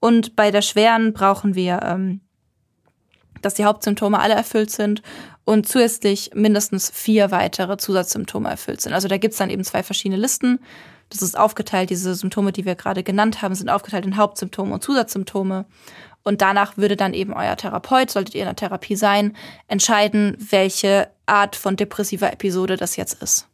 [0.00, 2.20] Und bei der schweren brauchen wir, ähm,
[3.40, 5.02] dass die Hauptsymptome alle erfüllt sind
[5.44, 8.92] und zusätzlich mindestens vier weitere Zusatzsymptome erfüllt sind.
[8.92, 10.60] Also da gibt's dann eben zwei verschiedene Listen.
[11.08, 14.82] Das ist aufgeteilt, diese Symptome, die wir gerade genannt haben, sind aufgeteilt in Hauptsymptome und
[14.82, 15.66] Zusatzsymptome.
[16.22, 19.36] Und danach würde dann eben euer Therapeut, solltet ihr in der Therapie sein,
[19.68, 23.48] entscheiden, welche Art von depressiver Episode das jetzt ist.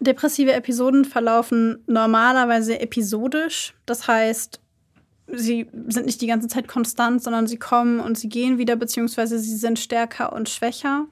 [0.00, 3.74] Depressive Episoden verlaufen normalerweise episodisch.
[3.84, 4.60] Das heißt,
[5.26, 9.38] sie sind nicht die ganze Zeit konstant, sondern sie kommen und sie gehen wieder, beziehungsweise
[9.40, 11.06] sie sind stärker und schwächer.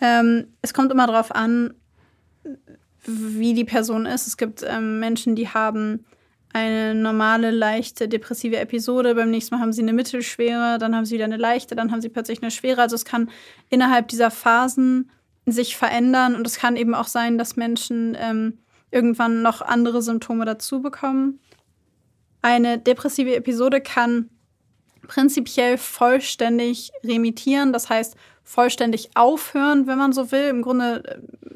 [0.00, 1.74] Ähm, es kommt immer darauf an,
[3.04, 4.26] wie die Person ist.
[4.26, 6.04] Es gibt ähm, Menschen, die haben
[6.52, 9.14] eine normale, leichte, depressive Episode.
[9.14, 12.00] Beim nächsten Mal haben sie eine mittelschwere, dann haben sie wieder eine leichte, dann haben
[12.00, 12.80] sie plötzlich eine schwere.
[12.80, 13.30] Also es kann
[13.68, 15.10] innerhalb dieser Phasen
[15.46, 18.58] sich verändern und es kann eben auch sein, dass Menschen ähm,
[18.90, 21.40] irgendwann noch andere Symptome dazu bekommen.
[22.42, 24.30] Eine depressive Episode kann
[25.06, 30.48] prinzipiell vollständig remittieren, das heißt vollständig aufhören, wenn man so will.
[30.48, 31.02] Im Grunde,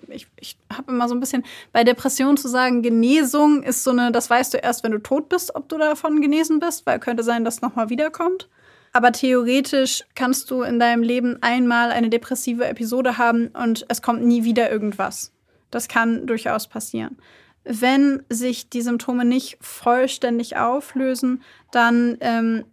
[0.08, 3.90] äh, ich, ich habe immer so ein bisschen bei Depressionen zu sagen, Genesung ist so
[3.90, 6.98] eine, das weißt du erst, wenn du tot bist, ob du davon genesen bist, weil
[7.00, 8.48] könnte sein, dass nochmal wiederkommt.
[8.92, 14.22] Aber theoretisch kannst du in deinem Leben einmal eine depressive Episode haben und es kommt
[14.22, 15.32] nie wieder irgendwas.
[15.72, 17.18] Das kann durchaus passieren.
[17.64, 21.42] Wenn sich die Symptome nicht vollständig auflösen,
[21.72, 22.64] dann ähm,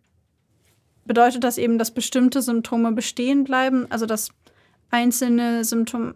[1.12, 4.30] bedeutet das eben, dass bestimmte Symptome bestehen bleiben, also dass
[4.92, 6.16] einzelne Symptome,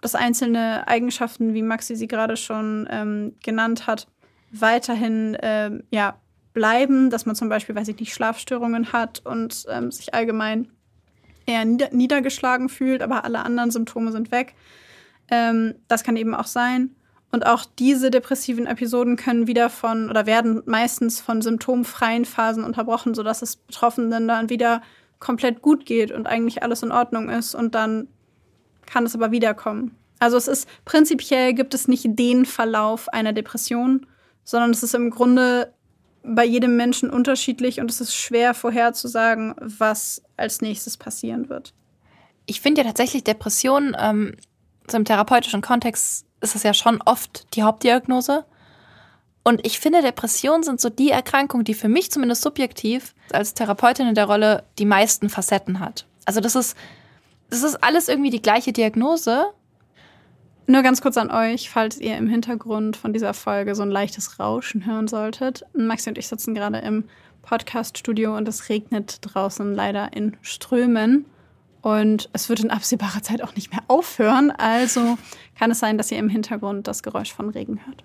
[0.00, 4.06] dass einzelne Eigenschaften, wie Maxi sie gerade schon ähm, genannt hat,
[4.50, 6.18] weiterhin ähm, ja,
[6.54, 10.68] bleiben, dass man zum Beispiel, weiß ich nicht, Schlafstörungen hat und ähm, sich allgemein
[11.44, 14.54] eher nieder niedergeschlagen fühlt, aber alle anderen Symptome sind weg.
[15.30, 16.96] Ähm, das kann eben auch sein.
[17.32, 23.14] Und auch diese depressiven Episoden können wieder von oder werden meistens von symptomfreien Phasen unterbrochen,
[23.14, 24.82] sodass es Betroffenen dann wieder
[25.18, 28.08] komplett gut geht und eigentlich alles in Ordnung ist und dann
[28.84, 29.96] kann es aber wiederkommen.
[30.18, 34.06] Also es ist prinzipiell gibt es nicht den Verlauf einer Depression,
[34.44, 35.72] sondern es ist im Grunde
[36.22, 41.72] bei jedem Menschen unterschiedlich und es ist schwer vorherzusagen, was als nächstes passieren wird.
[42.46, 44.36] Ich finde ja tatsächlich Depressionen ähm,
[44.88, 48.44] so im therapeutischen Kontext ist es ja schon oft die Hauptdiagnose.
[49.44, 54.06] Und ich finde, Depressionen sind so die Erkrankung, die für mich zumindest subjektiv als Therapeutin
[54.06, 56.06] in der Rolle die meisten Facetten hat.
[56.24, 56.76] Also das ist,
[57.50, 59.46] das ist alles irgendwie die gleiche Diagnose.
[60.68, 64.38] Nur ganz kurz an euch, falls ihr im Hintergrund von dieser Folge so ein leichtes
[64.38, 65.64] Rauschen hören solltet.
[65.74, 67.04] Maxi und ich sitzen gerade im
[67.42, 71.24] Podcast-Studio und es regnet draußen leider in Strömen.
[71.82, 74.52] Und es wird in absehbarer Zeit auch nicht mehr aufhören.
[74.52, 75.18] Also
[75.58, 78.04] kann es sein, dass ihr im Hintergrund das Geräusch von Regen hört.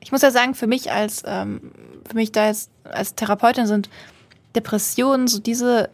[0.00, 1.72] Ich muss ja sagen, für mich als, ähm,
[2.08, 3.88] für mich da jetzt als Therapeutin sind
[4.56, 5.90] Depressionen so diese,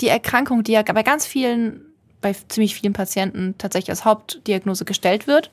[0.00, 1.82] die Erkrankung, die ja bei ganz vielen,
[2.20, 5.50] bei ziemlich vielen Patienten tatsächlich als Hauptdiagnose gestellt wird.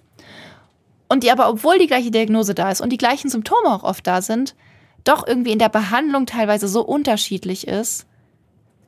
[1.10, 4.08] Und die aber, obwohl die gleiche Diagnose da ist und die gleichen Symptome auch oft
[4.08, 4.56] da sind,
[5.04, 8.06] doch irgendwie in der Behandlung teilweise so unterschiedlich ist,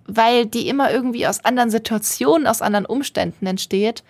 [0.08, 4.04] weil die immer irgendwie aus anderen Situationen, aus anderen Umständen entsteht.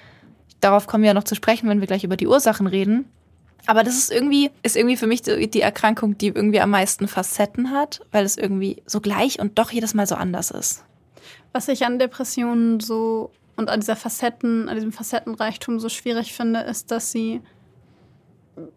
[0.60, 3.06] Darauf kommen wir ja noch zu sprechen, wenn wir gleich über die Ursachen reden.
[3.65, 7.71] Aber das ist irgendwie, ist irgendwie für mich die Erkrankung, die irgendwie am meisten Facetten
[7.71, 10.84] hat, weil es irgendwie so gleich und doch jedes Mal so anders ist.
[11.53, 16.62] Was ich an Depressionen so und an dieser Facetten, an diesem Facettenreichtum so schwierig finde,
[16.62, 17.41] ist, dass sie,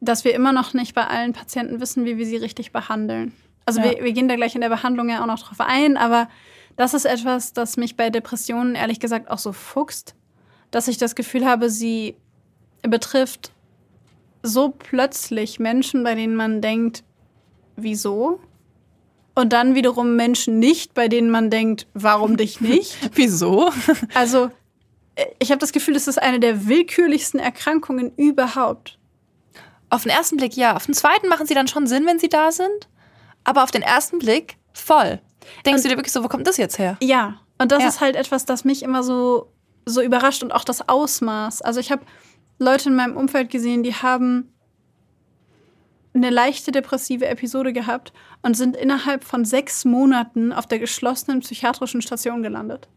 [0.01, 3.33] dass wir immer noch nicht bei allen Patienten wissen, wie wir sie richtig behandeln.
[3.65, 3.91] Also ja.
[3.91, 6.29] wir, wir gehen da gleich in der Behandlung ja auch noch drauf ein, aber
[6.77, 10.15] das ist etwas, das mich bei Depressionen ehrlich gesagt auch so fuchst,
[10.71, 12.17] dass ich das Gefühl habe, sie
[12.83, 13.53] betrifft
[14.43, 17.03] so plötzlich Menschen, bei denen man denkt,
[17.77, 18.41] wieso?
[19.35, 22.97] Und dann wiederum Menschen nicht, bei denen man denkt, warum dich nicht?
[23.15, 23.71] wieso?
[24.15, 24.51] also,
[25.39, 28.99] ich habe das Gefühl, das ist eine der willkürlichsten Erkrankungen überhaupt.
[29.89, 30.75] Auf den ersten Blick ja.
[30.77, 32.89] Auf den zweiten machen sie dann schon Sinn, wenn sie da sind.
[33.45, 35.21] Aber auf den ersten Blick voll.
[35.65, 36.97] Denkst und, du dir wirklich so, wo kommt das jetzt her?
[37.03, 37.89] Ja, und das ja.
[37.89, 39.53] ist halt etwas, das mich immer so,
[39.85, 41.63] so überrascht und auch das Ausmaß.
[41.63, 42.03] Also ich habe
[42.59, 44.53] Leute in meinem Umfeld gesehen, die haben
[46.15, 52.01] eine leichte depressive Episode gehabt und sind innerhalb von sechs Monaten auf der geschlossenen psychiatrischen
[52.01, 52.89] Station gelandet.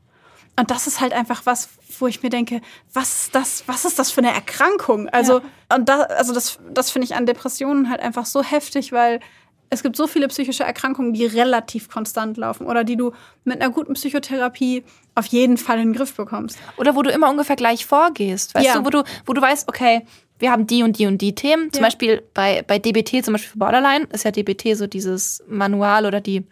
[0.58, 2.62] Und das ist halt einfach was, wo ich mir denke,
[2.94, 5.08] was ist das, was ist das für eine Erkrankung?
[5.10, 5.76] Also, ja.
[5.76, 9.22] und da, also das, das finde ich an Depressionen halt einfach so heftig, weil
[9.70, 13.12] es gibt so viele psychische Erkrankungen, die relativ konstant laufen oder die du
[13.44, 14.84] mit einer guten Psychotherapie
[15.16, 16.58] auf jeden Fall in den Griff bekommst.
[16.78, 18.74] Oder wo du immer ungefähr gleich vorgehst, weißt ja.
[18.80, 20.06] du, wo du, wo du weißt, okay,
[20.40, 21.72] wir haben die und die und die Themen.
[21.72, 21.88] Zum ja.
[21.88, 26.22] Beispiel bei, bei DBT, zum Beispiel für Borderline, ist ja DBT so dieses Manual oder
[26.22, 26.46] die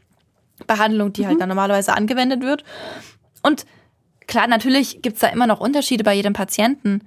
[0.68, 1.32] Behandlung, die halt mhm.
[1.36, 2.64] halt dann normalerweise angewendet wird.
[3.42, 3.66] Und
[4.28, 7.02] klar, natürlich gibt es da immer noch Unterschiede bei jedem Patienten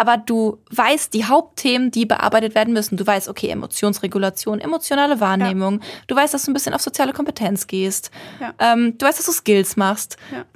[0.00, 2.96] aber du weißt die Hauptthemen, die bearbeitet werden müssen.
[2.96, 5.80] Du weißt, okay, Emotionsregulation, emotionale Wahrnehmung.
[5.80, 5.86] Ja.
[6.06, 8.10] Du weißt, dass du ein bisschen auf soziale Kompetenz gehst.
[8.40, 8.54] Ja.
[8.58, 10.16] Ähm, du weißt, dass du Skills machst.
[10.32, 10.46] Ja.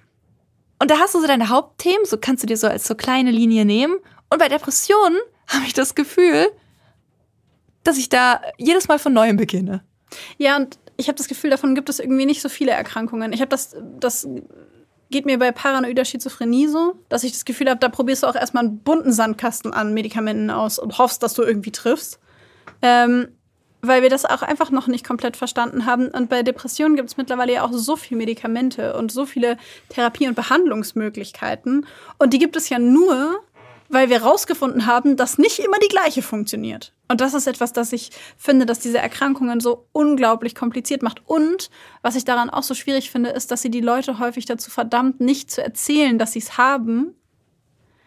[0.78, 3.32] Und da hast du so deine Hauptthemen, so kannst du dir so als so kleine
[3.32, 3.98] Linie nehmen.
[4.30, 6.48] Und bei Depressionen habe ich das Gefühl,
[7.82, 9.84] dass ich da jedes Mal von neuem beginne.
[10.38, 13.34] Ja, und ich habe das Gefühl, davon gibt es irgendwie nicht so viele Erkrankungen.
[13.34, 14.26] Ich habe das, das
[15.14, 18.34] geht mir bei paranoider Schizophrenie so, dass ich das Gefühl habe, da probierst du auch
[18.34, 22.18] erstmal einen bunten Sandkasten an Medikamenten aus und hoffst, dass du irgendwie triffst.
[22.82, 23.28] Ähm,
[23.80, 26.08] weil wir das auch einfach noch nicht komplett verstanden haben.
[26.08, 29.56] Und bei Depressionen gibt es mittlerweile ja auch so viele Medikamente und so viele
[29.88, 31.86] Therapie- und Behandlungsmöglichkeiten.
[32.18, 33.40] Und die gibt es ja nur,
[33.88, 36.92] weil wir rausgefunden haben, dass nicht immer die gleiche funktioniert.
[37.08, 41.22] Und das ist etwas, das ich finde, dass diese Erkrankungen so unglaublich kompliziert macht.
[41.26, 41.70] Und
[42.02, 45.20] was ich daran auch so schwierig finde, ist, dass sie die Leute häufig dazu verdammt,
[45.20, 47.14] nicht zu erzählen, dass sie es haben,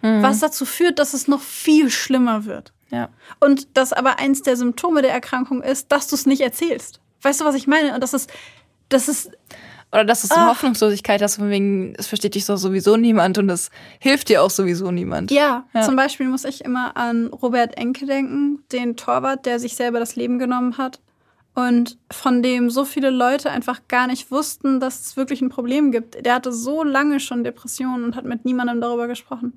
[0.02, 0.24] mhm.
[0.24, 2.74] was dazu führt, dass es noch viel schlimmer wird.
[2.90, 3.10] Ja.
[3.40, 7.02] Und dass aber eins der Symptome der Erkrankung ist, dass du es nicht erzählst.
[7.22, 7.94] Weißt du, was ich meine?
[7.94, 8.32] Und das ist,
[8.90, 9.32] das ist
[9.92, 10.50] oder dass es so ah.
[10.50, 14.50] Hoffnungslosigkeit hast, von wegen, es versteht dich so sowieso niemand und es hilft dir auch
[14.50, 15.32] sowieso niemand.
[15.32, 19.76] Ja, ja, zum Beispiel muss ich immer an Robert Enke denken, den Torwart, der sich
[19.76, 21.00] selber das Leben genommen hat.
[21.56, 25.92] Und von dem so viele Leute einfach gar nicht wussten, dass es wirklich ein Problem
[25.92, 26.24] gibt.
[26.24, 29.54] Der hatte so lange schon Depressionen und hat mit niemandem darüber gesprochen.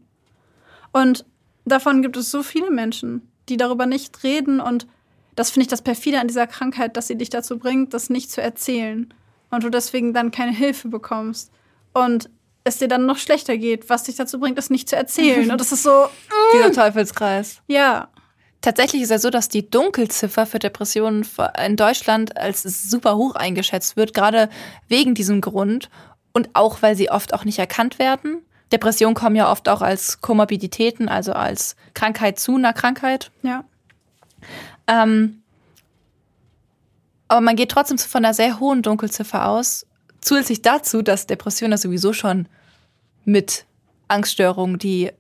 [0.93, 1.27] Und
[1.67, 4.61] davon gibt es so viele Menschen, die darüber nicht reden.
[4.61, 4.87] Und
[5.35, 8.31] das finde ich das perfide an dieser Krankheit, dass sie dich dazu bringt, das nicht
[8.31, 9.13] zu erzählen
[9.51, 11.51] und du deswegen dann keine Hilfe bekommst
[11.93, 12.31] und
[12.65, 15.51] es dir dann noch schlechter geht, was dich dazu bringt, das nicht zu erzählen.
[15.51, 15.91] Und das ist so.
[15.91, 16.57] Mm.
[16.57, 17.63] Dieser Teufelskreis.
[17.67, 18.09] Ja.
[18.61, 21.27] Tatsächlich ist es so, dass die Dunkelziffer für Depressionen
[21.65, 24.51] in Deutschland als super hoch eingeschätzt wird, gerade
[24.89, 25.89] wegen diesem Grund
[26.33, 28.43] und auch, weil sie oft auch nicht erkannt werden.
[28.71, 33.31] Depressionen kommen ja oft auch als Komorbiditäten, also als Krankheit zu einer Krankheit.
[33.43, 33.65] Ja.
[34.87, 35.40] Ähm,
[37.31, 39.87] aber man geht trotzdem von einer sehr hohen Dunkelziffer aus.
[40.21, 42.49] Zusätzlich dazu, dass Depression ja sowieso schon
[43.25, 43.67] mit
[44.09, 45.13] Angststörungen die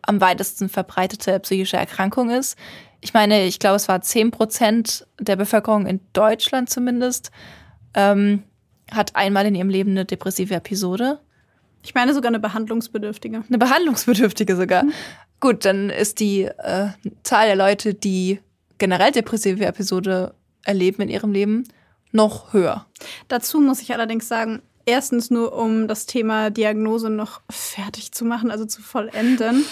[0.00, 2.56] am weitesten verbreitete psychische Erkrankung ist.
[3.02, 7.30] Ich meine, ich glaube, es war 10 Prozent der Bevölkerung in Deutschland zumindest,
[7.92, 8.42] ähm,
[8.90, 11.20] hat einmal in ihrem Leben eine depressive Episode.
[11.82, 13.44] Ich meine sogar eine behandlungsbedürftige.
[13.46, 14.84] Eine behandlungsbedürftige sogar.
[14.84, 14.92] Mhm.
[15.38, 16.88] Gut, dann ist die äh,
[17.22, 18.40] Zahl der Leute, die
[18.78, 21.64] generell depressive Episode erleben in ihrem Leben,
[22.12, 22.86] noch höher.
[23.28, 28.50] Dazu muss ich allerdings sagen, erstens nur um das Thema Diagnose noch fertig zu machen,
[28.50, 29.64] also zu vollenden.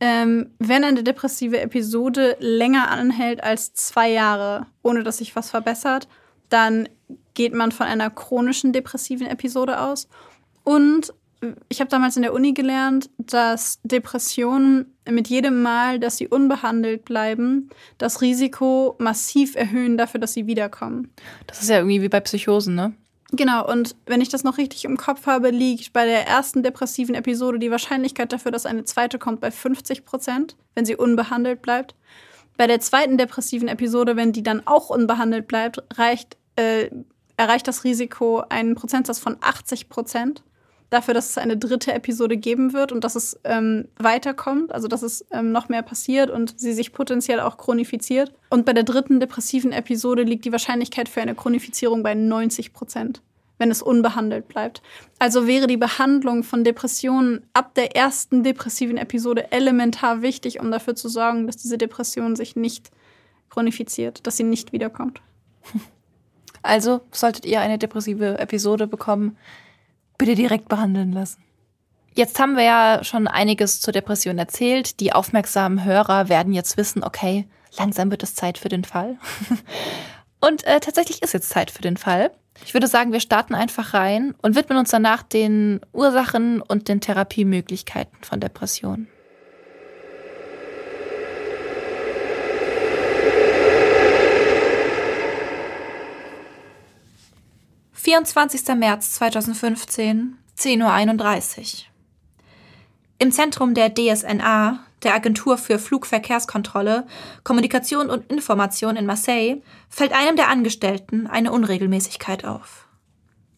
[0.00, 6.08] Ähm, wenn eine depressive Episode länger anhält als zwei Jahre, ohne dass sich was verbessert,
[6.48, 6.88] dann
[7.34, 10.08] geht man von einer chronischen depressiven Episode aus.
[10.62, 11.14] Und
[11.68, 17.04] ich habe damals in der Uni gelernt, dass Depressionen mit jedem Mal, dass sie unbehandelt
[17.04, 21.12] bleiben, das Risiko massiv erhöhen dafür, dass sie wiederkommen.
[21.46, 22.94] Das ist ja irgendwie wie bei Psychosen, ne?
[23.32, 27.14] Genau, und wenn ich das noch richtig im Kopf habe, liegt bei der ersten depressiven
[27.14, 31.94] Episode die Wahrscheinlichkeit dafür, dass eine zweite kommt, bei 50 Prozent, wenn sie unbehandelt bleibt.
[32.56, 36.88] Bei der zweiten depressiven Episode, wenn die dann auch unbehandelt bleibt, reicht, äh,
[37.36, 40.42] erreicht das Risiko einen Prozentsatz von 80 Prozent
[40.90, 45.02] dafür, dass es eine dritte Episode geben wird und dass es ähm, weiterkommt, also dass
[45.02, 48.32] es ähm, noch mehr passiert und sie sich potenziell auch chronifiziert.
[48.50, 53.20] Und bei der dritten depressiven Episode liegt die Wahrscheinlichkeit für eine Chronifizierung bei 90 Prozent,
[53.58, 54.80] wenn es unbehandelt bleibt.
[55.18, 60.94] Also wäre die Behandlung von Depressionen ab der ersten depressiven Episode elementar wichtig, um dafür
[60.94, 62.90] zu sorgen, dass diese Depression sich nicht
[63.50, 65.20] chronifiziert, dass sie nicht wiederkommt.
[66.62, 69.36] Also solltet ihr eine depressive Episode bekommen,
[70.18, 71.42] bitte direkt behandeln lassen.
[72.14, 74.98] Jetzt haben wir ja schon einiges zur Depression erzählt.
[74.98, 79.18] Die aufmerksamen Hörer werden jetzt wissen, okay, langsam wird es Zeit für den Fall.
[80.40, 82.32] Und äh, tatsächlich ist jetzt Zeit für den Fall.
[82.64, 87.00] Ich würde sagen, wir starten einfach rein und widmen uns danach den Ursachen und den
[87.00, 89.08] Therapiemöglichkeiten von Depressionen.
[98.08, 98.74] 24.
[98.74, 101.64] März 2015, 10.31 Uhr.
[103.18, 107.06] Im Zentrum der DSNA, der Agentur für Flugverkehrskontrolle,
[107.44, 112.88] Kommunikation und Information in Marseille, fällt einem der Angestellten eine Unregelmäßigkeit auf.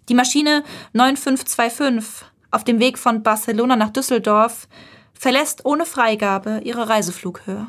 [0.09, 4.67] Die Maschine 9525 auf dem Weg von Barcelona nach Düsseldorf
[5.15, 7.69] verlässt ohne Freigabe ihre Reiseflughöhe.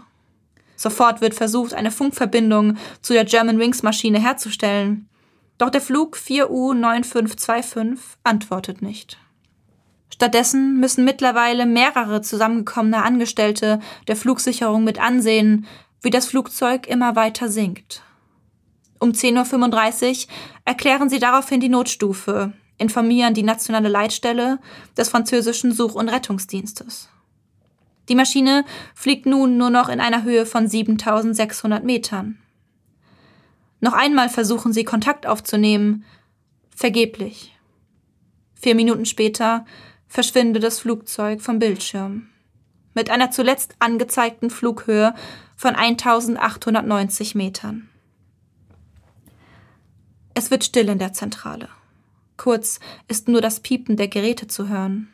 [0.76, 5.08] Sofort wird versucht, eine Funkverbindung zu der German Wings Maschine herzustellen,
[5.62, 9.20] doch der Flug 4U9525 antwortet nicht.
[10.12, 15.68] Stattdessen müssen mittlerweile mehrere zusammengekommene Angestellte der Flugsicherung mit ansehen,
[16.02, 18.02] wie das Flugzeug immer weiter sinkt.
[19.00, 20.34] Um 10.35 Uhr
[20.66, 24.58] erklären sie daraufhin die Notstufe, informieren die nationale Leitstelle
[24.98, 27.10] des französischen Such- und Rettungsdienstes.
[28.10, 32.41] Die Maschine fliegt nun nur noch in einer Höhe von 7600 Metern.
[33.82, 36.06] Noch einmal versuchen sie Kontakt aufzunehmen.
[36.74, 37.58] Vergeblich.
[38.54, 39.66] Vier Minuten später
[40.08, 42.28] verschwindet das Flugzeug vom Bildschirm.
[42.94, 45.16] Mit einer zuletzt angezeigten Flughöhe
[45.56, 47.90] von 1890 Metern.
[50.34, 51.70] Es wird still in der Zentrale.
[52.38, 55.12] Kurz ist nur das Piepen der Geräte zu hören.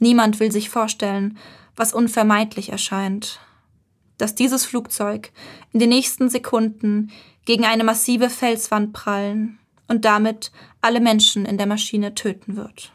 [0.00, 1.38] Niemand will sich vorstellen,
[1.76, 3.40] was unvermeidlich erscheint.
[4.18, 5.32] Dass dieses Flugzeug
[5.72, 7.10] in den nächsten Sekunden
[7.44, 10.50] gegen eine massive Felswand prallen und damit
[10.80, 12.92] alle Menschen in der Maschine töten wird.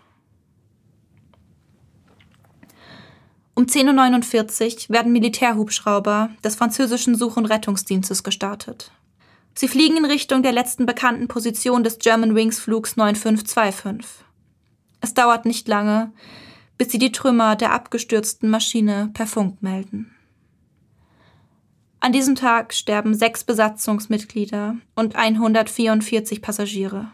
[3.60, 8.92] Um 10.49 Uhr werden Militärhubschrauber des französischen Such- und Rettungsdienstes gestartet.
[9.54, 14.26] Sie fliegen in Richtung der letzten bekannten Position des German Wings Flugs 9525.
[15.02, 16.14] Es dauert nicht lange,
[16.78, 20.16] bis sie die Trümmer der abgestürzten Maschine per Funk melden.
[22.02, 27.12] An diesem Tag sterben sechs Besatzungsmitglieder und 144 Passagiere.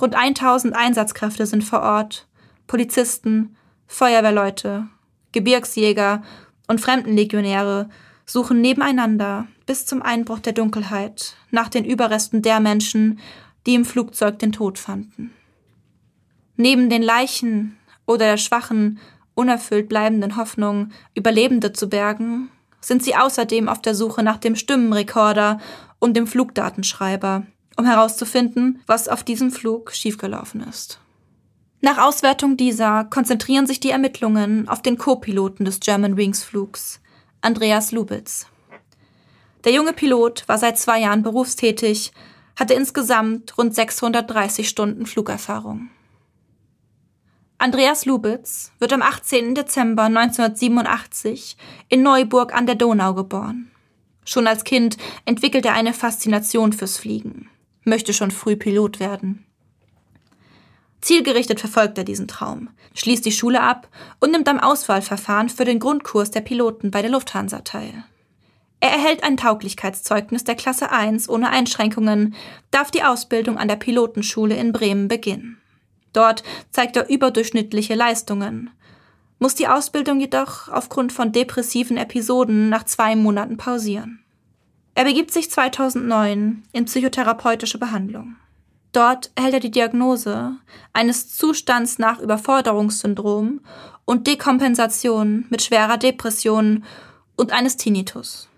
[0.00, 2.26] Rund 1000 Einsatzkräfte sind vor Ort,
[2.66, 4.88] Polizisten, Feuerwehrleute,
[5.32, 6.22] Gebirgsjäger
[6.66, 7.88] und Fremdenlegionäre
[8.26, 13.20] suchen nebeneinander bis zum Einbruch der Dunkelheit nach den Überresten der Menschen,
[13.66, 15.32] die im Flugzeug den Tod fanden.
[16.56, 18.98] Neben den Leichen oder der schwachen,
[19.34, 25.60] unerfüllt bleibenden Hoffnung, Überlebende zu bergen, sind sie außerdem auf der Suche nach dem Stimmenrekorder
[25.98, 27.44] und dem Flugdatenschreiber,
[27.76, 31.00] um herauszufinden, was auf diesem Flug schiefgelaufen ist.
[31.82, 37.00] Nach Auswertung dieser konzentrieren sich die Ermittlungen auf den Co-Piloten des German Wings Flugs,
[37.40, 38.46] Andreas Lubitz.
[39.64, 42.12] Der junge Pilot war seit zwei Jahren berufstätig,
[42.58, 45.88] hatte insgesamt rund 630 Stunden Flugerfahrung.
[47.62, 49.54] Andreas Lubitz wird am 18.
[49.54, 51.58] Dezember 1987
[51.90, 53.70] in Neuburg an der Donau geboren.
[54.24, 54.96] Schon als Kind
[55.26, 57.50] entwickelt er eine Faszination fürs Fliegen,
[57.84, 59.44] möchte schon früh Pilot werden.
[61.02, 63.88] Zielgerichtet verfolgt er diesen Traum, schließt die Schule ab
[64.20, 68.04] und nimmt am Auswahlverfahren für den Grundkurs der Piloten bei der Lufthansa teil.
[68.80, 72.34] Er erhält ein Tauglichkeitszeugnis der Klasse 1 ohne Einschränkungen,
[72.70, 75.60] darf die Ausbildung an der Pilotenschule in Bremen beginnen.
[76.12, 78.70] Dort zeigt er überdurchschnittliche Leistungen,
[79.38, 84.20] muss die Ausbildung jedoch aufgrund von depressiven Episoden nach zwei Monaten pausieren.
[84.94, 88.36] Er begibt sich 2009 in psychotherapeutische Behandlung.
[88.92, 90.56] Dort erhält er die Diagnose
[90.92, 93.60] eines Zustands nach Überforderungssyndrom
[94.04, 96.84] und Dekompensation mit schwerer Depression
[97.36, 98.49] und eines Tinnitus.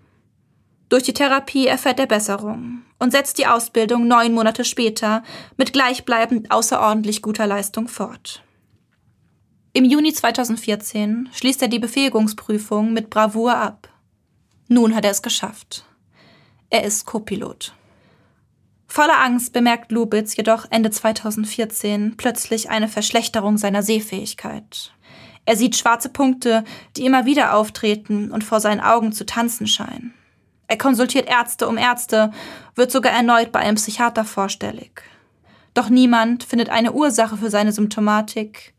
[0.93, 5.23] Durch die Therapie erfährt er Besserung und setzt die Ausbildung neun Monate später
[5.57, 8.43] mit gleichbleibend außerordentlich guter Leistung fort.
[9.73, 13.89] Im Juni 2014 schließt er die Befähigungsprüfung mit Bravour ab.
[14.67, 15.83] Nun hat er es geschafft.
[16.69, 17.73] Er ist Copilot.
[18.85, 24.93] Voller Angst bemerkt Lubitz jedoch Ende 2014 plötzlich eine Verschlechterung seiner Sehfähigkeit.
[25.45, 26.63] Er sieht schwarze Punkte,
[26.97, 30.13] die immer wieder auftreten und vor seinen Augen zu tanzen scheinen.
[30.73, 32.31] Er konsultiert Ärzte um Ärzte,
[32.73, 35.03] wird sogar erneut bei einem Psychiater vorstellig.
[35.75, 38.73] Doch niemand findet eine Ursache für seine Symptomatik.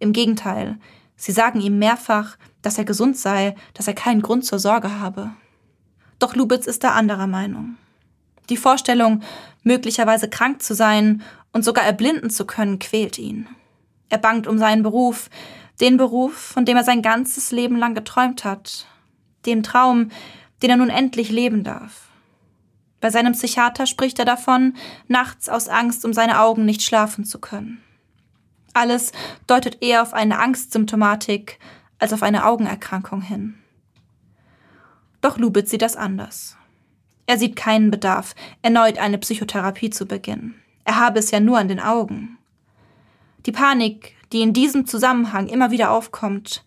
[0.00, 0.78] Im Gegenteil,
[1.14, 5.30] sie sagen ihm mehrfach, dass er gesund sei, dass er keinen Grund zur Sorge habe.
[6.18, 7.76] Doch Lubitz ist da anderer Meinung.
[8.50, 9.22] Die Vorstellung,
[9.62, 11.22] möglicherweise krank zu sein
[11.52, 13.46] und sogar erblinden zu können, quält ihn.
[14.08, 15.30] Er bangt um seinen Beruf,
[15.80, 18.88] den Beruf, von dem er sein ganzes Leben lang geträumt hat,
[19.46, 20.10] den Traum,
[20.62, 22.08] den er nun endlich leben darf.
[23.00, 24.74] Bei seinem Psychiater spricht er davon,
[25.06, 27.82] nachts aus Angst um seine Augen nicht schlafen zu können.
[28.74, 29.12] Alles
[29.46, 31.58] deutet eher auf eine Angstsymptomatik
[31.98, 33.54] als auf eine Augenerkrankung hin.
[35.20, 36.56] Doch Lubitz sieht das anders.
[37.26, 40.54] Er sieht keinen Bedarf, erneut eine Psychotherapie zu beginnen.
[40.84, 42.38] Er habe es ja nur an den Augen.
[43.46, 46.64] Die Panik, die in diesem Zusammenhang immer wieder aufkommt,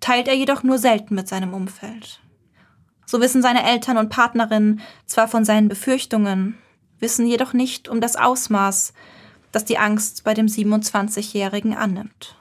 [0.00, 2.20] teilt er jedoch nur selten mit seinem Umfeld.
[3.10, 6.56] So wissen seine Eltern und Partnerinnen zwar von seinen Befürchtungen,
[7.00, 8.92] wissen jedoch nicht um das Ausmaß,
[9.50, 12.36] das die Angst bei dem 27-Jährigen annimmt.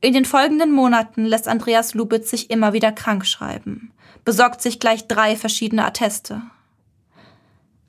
[0.00, 3.92] In den folgenden Monaten lässt Andreas Lubitz sich immer wieder krank schreiben,
[4.24, 6.40] besorgt sich gleich drei verschiedene Atteste.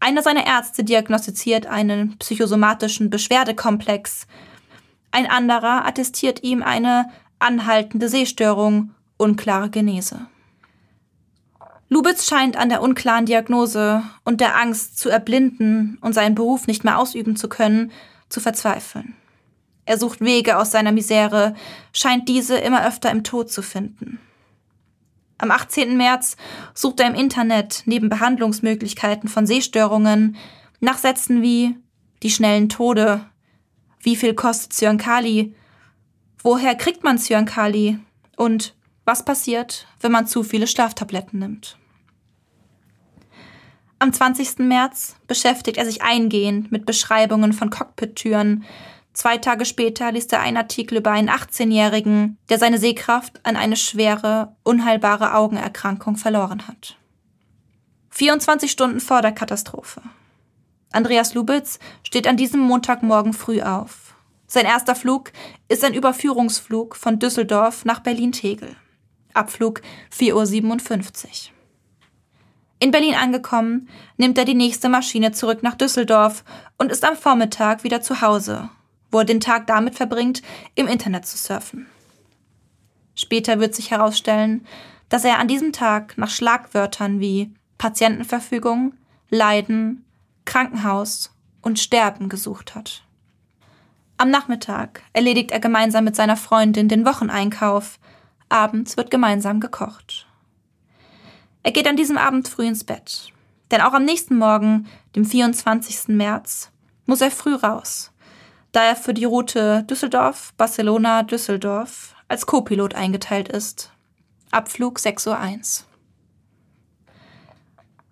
[0.02, 4.28] Einer seiner Ärzte diagnostiziert einen psychosomatischen Beschwerdekomplex,
[5.12, 10.28] ein anderer attestiert ihm eine anhaltende Sehstörung, unklare Genese.
[11.89, 16.84] Lubitz scheint an der unklaren Diagnose und der Angst zu erblinden und seinen Beruf nicht
[16.84, 17.91] mehr ausüben zu können,
[18.30, 19.15] zu verzweifeln.
[19.86, 21.56] Er sucht Wege aus seiner Misere,
[21.91, 24.19] scheint diese immer öfter im Tod zu finden.
[25.39, 25.97] Am 18.
[25.97, 26.38] März
[26.75, 30.36] sucht er im Internet neben Behandlungsmöglichkeiten von Sehstörungen
[30.80, 31.76] nach Sätzen wie
[32.22, 33.26] die schnellen Tode,
[34.01, 35.55] wie viel kostet Cyankali,
[36.43, 37.97] woher kriegt man Cyankali
[38.36, 41.78] und was passiert, wenn man zu viele Schlaftabletten nimmt.
[44.00, 44.60] Am 20.
[44.60, 48.64] März beschäftigt er sich eingehend mit Beschreibungen von Cockpit-Türen,
[49.20, 53.76] Zwei Tage später liest er einen Artikel über einen 18-Jährigen, der seine Sehkraft an eine
[53.76, 56.95] schwere, unheilbare Augenerkrankung verloren hat.
[58.12, 60.02] 24 Stunden vor der Katastrophe.
[60.93, 64.16] Andreas Lubitz steht an diesem Montagmorgen früh auf.
[64.47, 65.34] Sein erster Flug
[65.68, 68.76] ist ein Überführungsflug von Düsseldorf nach Berlin-Tegel.
[69.34, 69.82] Abflug
[70.18, 70.32] 4.57
[71.50, 71.59] Uhr.
[72.80, 76.45] In Berlin angekommen, nimmt er die nächste Maschine zurück nach Düsseldorf
[76.77, 78.69] und ist am Vormittag wieder zu Hause,
[79.11, 80.41] wo er den Tag damit verbringt,
[80.75, 81.88] im Internet zu surfen.
[83.15, 84.65] Später wird sich herausstellen,
[85.09, 88.93] dass er an diesem Tag nach Schlagwörtern wie Patientenverfügung,
[89.30, 90.05] Leiden,
[90.45, 93.03] Krankenhaus und Sterben gesucht hat.
[94.15, 97.99] Am Nachmittag erledigt er gemeinsam mit seiner Freundin den Wocheneinkauf,
[98.47, 100.28] abends wird gemeinsam gekocht.
[101.70, 103.32] Er geht an diesem Abend früh ins Bett.
[103.70, 106.07] Denn auch am nächsten Morgen, dem 24.
[106.07, 106.72] März,
[107.05, 108.11] muss er früh raus,
[108.72, 113.91] da er für die Route Düsseldorf, Barcelona, Düsseldorf als Co-Pilot eingeteilt ist.
[114.49, 115.28] Abflug 6.01
[115.82, 115.86] Uhr.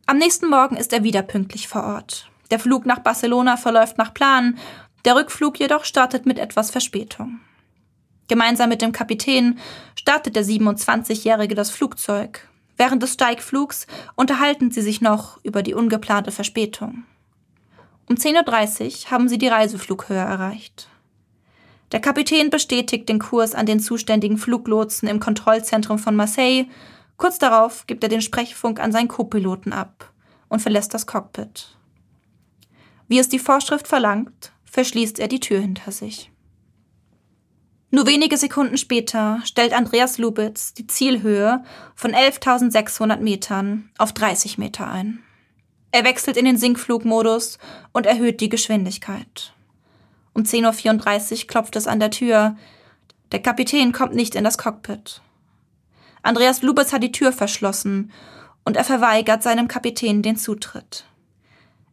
[0.06, 2.30] Am nächsten Morgen ist er wieder pünktlich vor Ort.
[2.52, 4.60] Der Flug nach Barcelona verläuft nach Plan,
[5.04, 7.40] der Rückflug jedoch startet mit etwas Verspätung.
[8.28, 9.58] Gemeinsam mit dem Kapitän
[9.96, 12.48] startet der 27-Jährige das Flugzeug
[12.78, 17.04] Während des Steigflugs unterhalten sie sich noch über die ungeplante Verspätung.
[18.08, 20.88] Um 10.30 Uhr haben sie die Reiseflughöhe erreicht.
[21.92, 26.66] Der Kapitän bestätigt den Kurs an den zuständigen Fluglotsen im Kontrollzentrum von Marseille.
[27.18, 30.12] Kurz darauf gibt er den Sprechfunk an seinen Co-Piloten ab
[30.50, 31.76] und verlässt das Cockpit.
[33.08, 36.32] Wie es die Vorschrift verlangt, verschließt er die Tür hinter sich.
[37.90, 41.64] Nur wenige Sekunden später stellt Andreas Lubitz die Zielhöhe
[41.96, 45.24] von 11.600 Metern auf 30 Meter ein.
[45.92, 47.60] Er wechselt in den Sinkflugmodus
[47.94, 49.54] und erhöht die Geschwindigkeit.
[50.34, 52.58] Um 10.34 Uhr klopft es an der Tür.
[53.32, 55.22] Der Kapitän kommt nicht in das Cockpit.
[56.22, 58.12] Andreas Lubitz hat die Tür verschlossen
[58.66, 61.06] und er verweigert seinem Kapitän den Zutritt.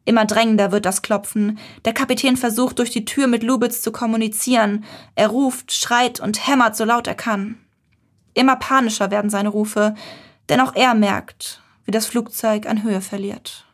[0.04, 1.58] Immer drängender wird das Klopfen.
[1.84, 4.84] Der Kapitän versucht durch die Tür mit Lubitz zu kommunizieren.
[5.14, 7.58] Er ruft, schreit und hämmert so laut er kann.
[8.34, 9.94] Immer panischer werden seine Rufe,
[10.48, 13.64] denn auch er merkt, wie das Flugzeug an Höhe verliert.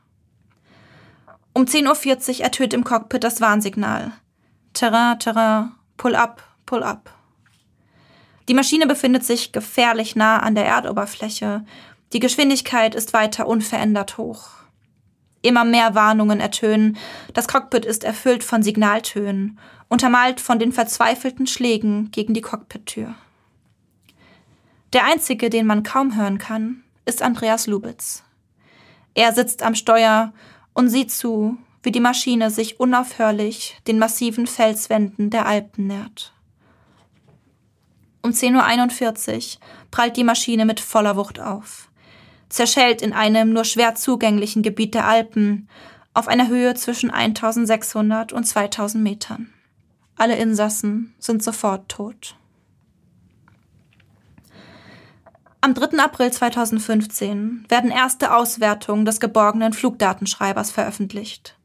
[1.53, 4.13] Um 10.40 Uhr ertönt im Cockpit das Warnsignal.
[4.73, 7.13] Terrain, Terrain, pull up, pull up.
[8.49, 11.65] Die Maschine befindet sich gefährlich nah an der Erdoberfläche.
[12.13, 14.60] Die Geschwindigkeit ist weiter unverändert hoch.
[15.43, 16.99] Immer mehr Warnungen ertönen.
[17.33, 23.15] Das Cockpit ist erfüllt von Signaltönen, untermalt von den verzweifelten Schlägen gegen die Cockpittür.
[24.93, 28.23] Der einzige, den man kaum hören kann, ist Andreas Lubitz.
[29.15, 30.33] Er sitzt am Steuer
[30.75, 36.35] und sieht zu, wie die Maschine sich unaufhörlich den massiven Felswänden der Alpen nähert.
[38.23, 39.61] Um 10.41 Uhr
[39.91, 41.90] prallt die Maschine mit voller Wucht auf
[42.51, 45.69] zerschellt in einem nur schwer zugänglichen Gebiet der Alpen
[46.13, 49.53] auf einer Höhe zwischen 1600 und 2000 Metern.
[50.17, 52.37] Alle Insassen sind sofort tot.
[55.63, 55.99] Am 3.
[55.99, 61.57] April 2015 werden erste Auswertungen des geborgenen Flugdatenschreibers veröffentlicht.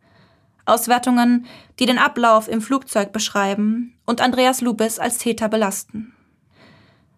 [0.65, 1.45] Auswertungen,
[1.79, 6.13] die den Ablauf im Flugzeug beschreiben und Andreas Lubis als Täter belasten.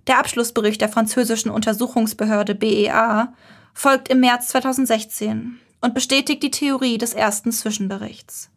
[0.08, 3.34] Der Abschlussbericht der französischen Untersuchungsbehörde BEA
[3.74, 8.49] folgt im März 2016 und bestätigt die Theorie des ersten Zwischenberichts.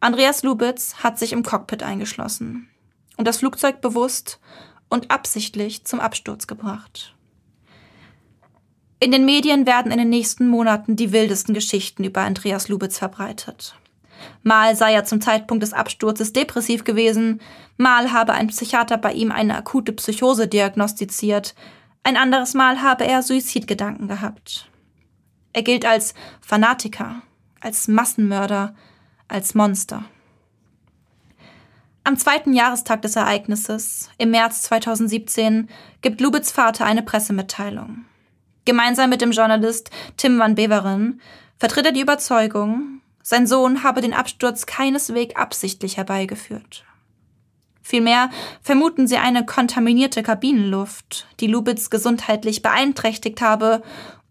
[0.00, 2.68] Andreas Lubitz hat sich im Cockpit eingeschlossen
[3.16, 4.40] und das Flugzeug bewusst
[4.88, 7.14] und absichtlich zum Absturz gebracht.
[9.00, 13.76] In den Medien werden in den nächsten Monaten die wildesten Geschichten über Andreas Lubitz verbreitet.
[14.42, 17.40] Mal sei er zum Zeitpunkt des Absturzes depressiv gewesen,
[17.76, 21.54] mal habe ein Psychiater bei ihm eine akute Psychose diagnostiziert,
[22.02, 24.70] ein anderes Mal habe er Suizidgedanken gehabt.
[25.52, 27.22] Er gilt als Fanatiker,
[27.60, 28.74] als Massenmörder,
[29.28, 30.04] als Monster.
[32.04, 35.68] Am zweiten Jahrestag des Ereignisses, im März 2017,
[36.00, 38.06] gibt Lubitz Vater eine Pressemitteilung.
[38.64, 41.20] Gemeinsam mit dem Journalist Tim van Beveren
[41.58, 46.86] vertritt er die Überzeugung, sein Sohn habe den Absturz keineswegs absichtlich herbeigeführt.
[47.82, 48.30] Vielmehr
[48.62, 53.82] vermuten sie eine kontaminierte Kabinenluft, die Lubitz gesundheitlich beeinträchtigt habe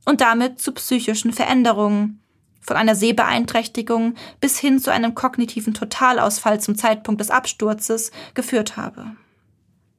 [0.06, 2.24] und damit zu psychischen Veränderungen,
[2.60, 9.12] von einer Sehbeeinträchtigung bis hin zu einem kognitiven Totalausfall zum Zeitpunkt des Absturzes geführt habe.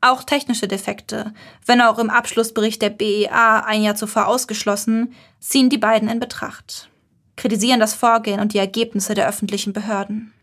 [0.00, 1.34] Auch technische Defekte,
[1.66, 6.90] wenn auch im Abschlussbericht der BEA ein Jahr zuvor ausgeschlossen, ziehen die beiden in Betracht,
[7.38, 10.34] kritisieren das Vorgehen und die Ergebnisse der öffentlichen Behörden.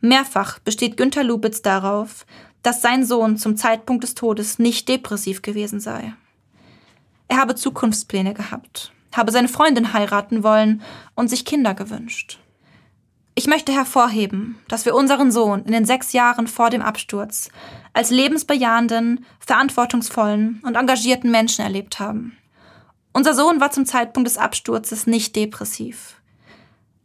[0.00, 2.24] Mehrfach besteht Günther Lubitz darauf,
[2.62, 6.14] dass sein Sohn zum Zeitpunkt des Todes nicht depressiv gewesen sei.
[7.28, 10.82] Er habe Zukunftspläne gehabt, habe seine Freundin heiraten wollen
[11.14, 12.38] und sich Kinder gewünscht.
[13.34, 17.50] Ich möchte hervorheben, dass wir unseren Sohn in den sechs Jahren vor dem Absturz
[17.92, 22.38] als lebensbejahenden, verantwortungsvollen und engagierten Menschen erlebt haben.
[23.12, 26.16] Unser Sohn war zum Zeitpunkt des Absturzes nicht depressiv.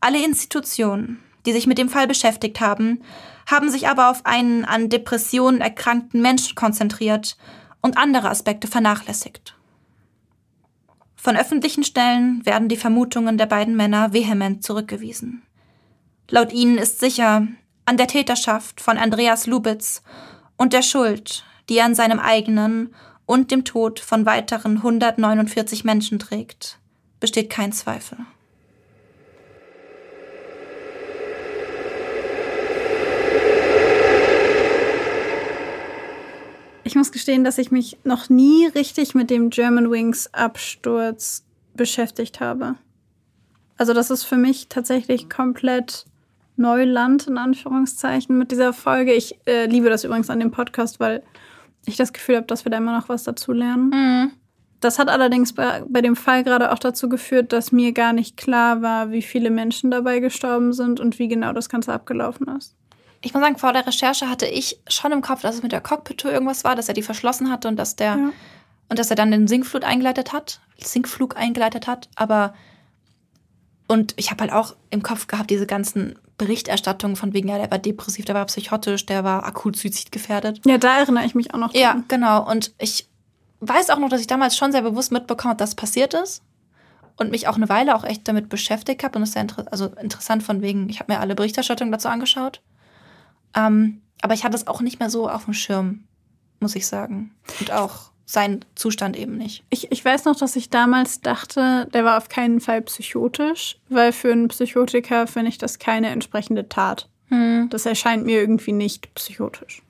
[0.02, 3.04] Alle Institutionen, die sich mit dem Fall beschäftigt haben,
[3.46, 7.38] haben sich aber auf einen an Depressionen erkrankten Menschen konzentriert
[7.82, 9.56] und andere Aspekte vernachlässigt.
[11.16, 15.44] Von öffentlichen Stellen werden die Vermutungen der beiden Männer vehement zurückgewiesen.
[16.30, 17.48] Laut ihnen ist sicher
[17.86, 20.02] an der Täterschaft von Andreas Lubitz
[20.58, 22.96] und der Schuld, die er an seinem eigenen
[23.28, 26.80] und dem Tod von weiteren 149 Menschen trägt,
[27.20, 28.18] besteht kein Zweifel.
[36.92, 42.42] Ich muss gestehen, dass ich mich noch nie richtig mit dem German Wings Absturz beschäftigt
[42.42, 42.76] habe.
[43.78, 46.06] Also das ist für mich tatsächlich komplett
[46.58, 49.14] Neuland in Anführungszeichen mit dieser Folge.
[49.14, 51.24] Ich äh, liebe das übrigens an dem Podcast, weil
[51.86, 53.92] ich das Gefühl habe, dass wir da immer noch was dazu lernen.
[53.92, 54.32] Mhm.
[54.82, 58.36] Das hat allerdings bei, bei dem Fall gerade auch dazu geführt, dass mir gar nicht
[58.36, 62.76] klar war, wie viele Menschen dabei gestorben sind und wie genau das Ganze abgelaufen ist.
[63.22, 65.82] Ich muss sagen, vor der Recherche hatte ich schon im Kopf, dass es mit der
[65.82, 68.32] Cockpit-Tour irgendwas war, dass er die verschlossen hatte und dass der ja.
[68.90, 72.10] und dass er dann den Sinkflug eingeleitet hat, Sinkflug eingeleitet hat.
[72.16, 72.54] Aber
[73.88, 77.70] und ich habe halt auch im Kopf gehabt diese ganzen Berichterstattungen von wegen, ja, der
[77.70, 80.62] war depressiv, der war psychotisch, der war akut suizidgefährdet.
[80.66, 81.72] Ja, da erinnere ich mich auch noch.
[81.72, 81.82] Dran.
[81.82, 82.50] Ja, genau.
[82.50, 83.08] Und ich
[83.60, 86.42] weiß auch noch, dass ich damals schon sehr bewusst mitbekommen habe, dass passiert ist.
[87.18, 89.18] Und mich auch eine Weile auch echt damit beschäftigt habe.
[89.18, 92.08] Und das ist sehr inter also interessant von wegen, ich habe mir alle Berichterstattungen dazu
[92.08, 92.62] angeschaut.
[93.56, 96.04] Ähm, aber ich hatte es auch nicht mehr so auf dem Schirm,
[96.60, 97.34] muss ich sagen.
[97.60, 99.64] Und auch sein Zustand eben nicht.
[99.70, 104.14] Ich, ich weiß noch, dass ich damals dachte, der war auf keinen Fall psychotisch, weil
[104.14, 107.10] für einen Psychotiker finde ich das keine entsprechende Tat.
[107.28, 107.68] Hm.
[107.70, 109.82] Das erscheint mir irgendwie nicht psychotisch.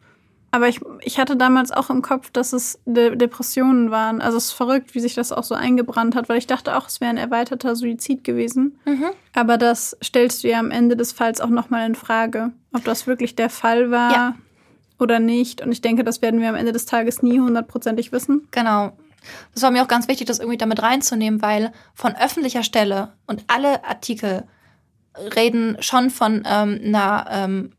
[0.51, 4.21] Aber ich, ich hatte damals auch im Kopf, dass es De Depressionen waren.
[4.21, 6.87] Also es ist verrückt, wie sich das auch so eingebrannt hat, weil ich dachte auch,
[6.87, 8.77] es wäre ein erweiterter Suizid gewesen.
[8.85, 9.05] Mhm.
[9.33, 13.07] Aber das stellst du ja am Ende des Falls auch nochmal in Frage, ob das
[13.07, 14.11] wirklich der Fall war.
[14.11, 14.35] Ja
[15.01, 15.61] oder nicht.
[15.61, 18.47] Und ich denke, das werden wir am Ende des Tages nie hundertprozentig wissen.
[18.51, 18.95] Genau.
[19.53, 23.43] Das war mir auch ganz wichtig, das irgendwie damit reinzunehmen, weil von öffentlicher Stelle und
[23.47, 24.45] alle Artikel
[25.35, 27.71] reden schon von ähm, einer, ähm,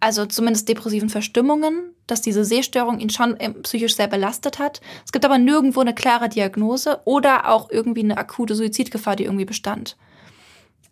[0.00, 4.80] also zumindest depressiven Verstimmungen, dass diese Sehstörung ihn schon ähm, psychisch sehr belastet hat.
[5.04, 9.44] Es gibt aber nirgendwo eine klare Diagnose oder auch irgendwie eine akute Suizidgefahr, die irgendwie
[9.44, 9.96] bestand.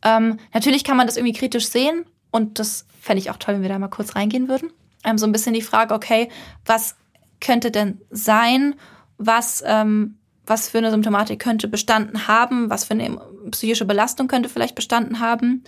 [0.03, 3.63] Ähm, natürlich kann man das irgendwie kritisch sehen und das fände ich auch toll, wenn
[3.63, 4.71] wir da mal kurz reingehen würden
[5.05, 6.29] ähm, so ein bisschen die Frage, okay,
[6.65, 6.97] was
[7.41, 8.75] könnte denn sein,
[9.17, 14.49] was, ähm, was für eine Symptomatik könnte bestanden haben, was für eine psychische Belastung könnte
[14.49, 15.65] vielleicht bestanden haben.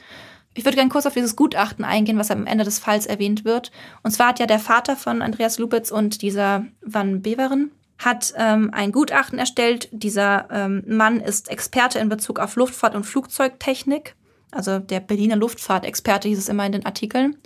[0.55, 3.70] Ich würde gerne kurz auf dieses Gutachten eingehen, was am Ende des Falls erwähnt wird.
[4.03, 8.70] Und zwar hat ja der Vater von Andreas Lubitz und dieser Van Beveren hat ähm,
[8.72, 9.88] ein Gutachten erstellt.
[9.92, 14.16] Dieser ähm, Mann ist Experte in Bezug auf Luftfahrt und Flugzeugtechnik.
[14.51, 17.36] Also der Berliner Luftfahrtexperte hieß es immer in den Artikeln.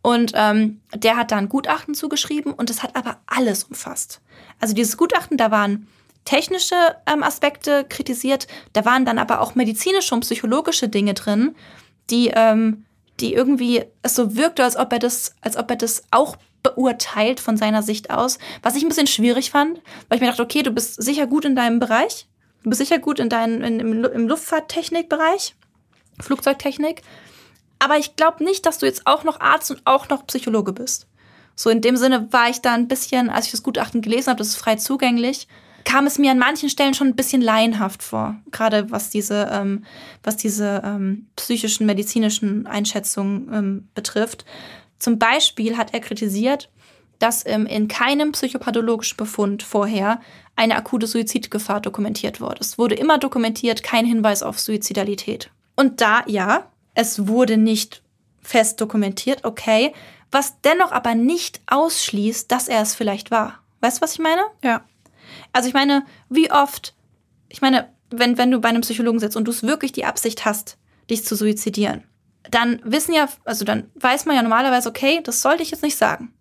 [0.00, 4.20] Und ähm, der hat da ein Gutachten zugeschrieben und das hat aber alles umfasst.
[4.58, 5.86] Also dieses Gutachten, da waren
[6.24, 6.74] technische
[7.06, 11.54] ähm, Aspekte kritisiert, da waren dann aber auch medizinische und psychologische Dinge drin,
[12.12, 12.84] die, ähm,
[13.18, 17.40] die irgendwie es so wirkte, als ob er das, als ob er das auch beurteilt
[17.40, 20.62] von seiner Sicht aus, was ich ein bisschen schwierig fand, weil ich mir dachte, okay,
[20.62, 22.28] du bist sicher gut in deinem Bereich,
[22.62, 25.56] du bist sicher gut in deinem in, im, im Luftfahrttechnikbereich,
[26.20, 27.02] Flugzeugtechnik,
[27.80, 31.08] aber ich glaube nicht, dass du jetzt auch noch Arzt und auch noch Psychologe bist.
[31.56, 34.38] So in dem Sinne war ich da ein bisschen, als ich das Gutachten gelesen habe,
[34.38, 35.48] das ist frei zugänglich,
[35.84, 38.36] kam es mir an manchen Stellen schon ein bisschen laienhaft vor.
[38.50, 39.84] Gerade was diese, ähm,
[40.22, 44.44] was diese ähm, psychischen, medizinischen Einschätzungen ähm, betrifft.
[44.98, 46.70] Zum Beispiel hat er kritisiert,
[47.18, 50.20] dass ähm, in keinem psychopathologischen Befund vorher
[50.56, 52.60] eine akute Suizidgefahr dokumentiert wurde.
[52.60, 55.50] Es wurde immer dokumentiert, kein Hinweis auf Suizidalität.
[55.76, 58.02] Und da, ja, es wurde nicht
[58.42, 59.92] fest dokumentiert, okay,
[60.30, 63.60] was dennoch aber nicht ausschließt, dass er es vielleicht war.
[63.80, 64.42] Weißt du, was ich meine?
[64.62, 64.82] Ja.
[65.52, 66.94] Also ich meine, wie oft,
[67.48, 70.44] ich meine, wenn, wenn du bei einem Psychologen sitzt und du es wirklich die Absicht
[70.44, 70.76] hast,
[71.10, 72.04] dich zu suizidieren,
[72.50, 75.96] dann wissen ja, also dann weiß man ja normalerweise, okay, das sollte ich jetzt nicht
[75.96, 76.32] sagen.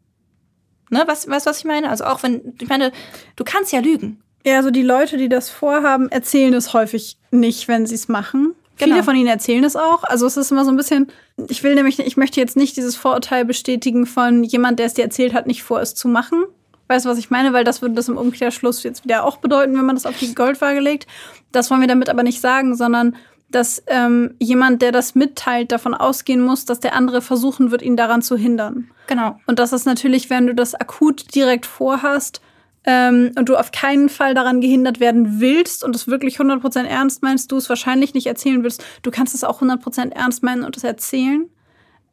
[0.89, 1.89] Ne, was, weißt du, was ich meine?
[1.89, 2.91] Also auch wenn, ich meine,
[3.37, 4.21] du kannst ja lügen.
[4.45, 8.55] Ja, also die Leute, die das vorhaben, erzählen es häufig nicht, wenn sie es machen.
[8.75, 9.03] Viele Genau.
[9.03, 10.03] von ihnen erzählen es auch.
[10.03, 11.07] Also es ist immer so ein bisschen,
[11.47, 15.03] ich will nämlich, ich möchte jetzt nicht dieses Vorurteil bestätigen von jemand, der es dir
[15.03, 16.43] erzählt hat, nicht vor, es zu machen.
[16.91, 17.53] Weißt du, was ich meine?
[17.53, 20.35] Weil das würde das im Umkehrschluss jetzt wieder auch bedeuten, wenn man das auf die
[20.35, 21.07] Goldwaage legt.
[21.53, 23.15] Das wollen wir damit aber nicht sagen, sondern
[23.49, 27.95] dass ähm, jemand, der das mitteilt, davon ausgehen muss, dass der andere versuchen wird, ihn
[27.95, 28.91] daran zu hindern.
[29.07, 29.39] Genau.
[29.47, 32.41] Und das ist natürlich, wenn du das akut direkt vorhast
[32.83, 37.23] ähm, und du auf keinen Fall daran gehindert werden willst und es wirklich 100% ernst
[37.23, 38.83] meinst, du es wahrscheinlich nicht erzählen willst.
[39.01, 41.49] Du kannst es auch 100% ernst meinen und es erzählen.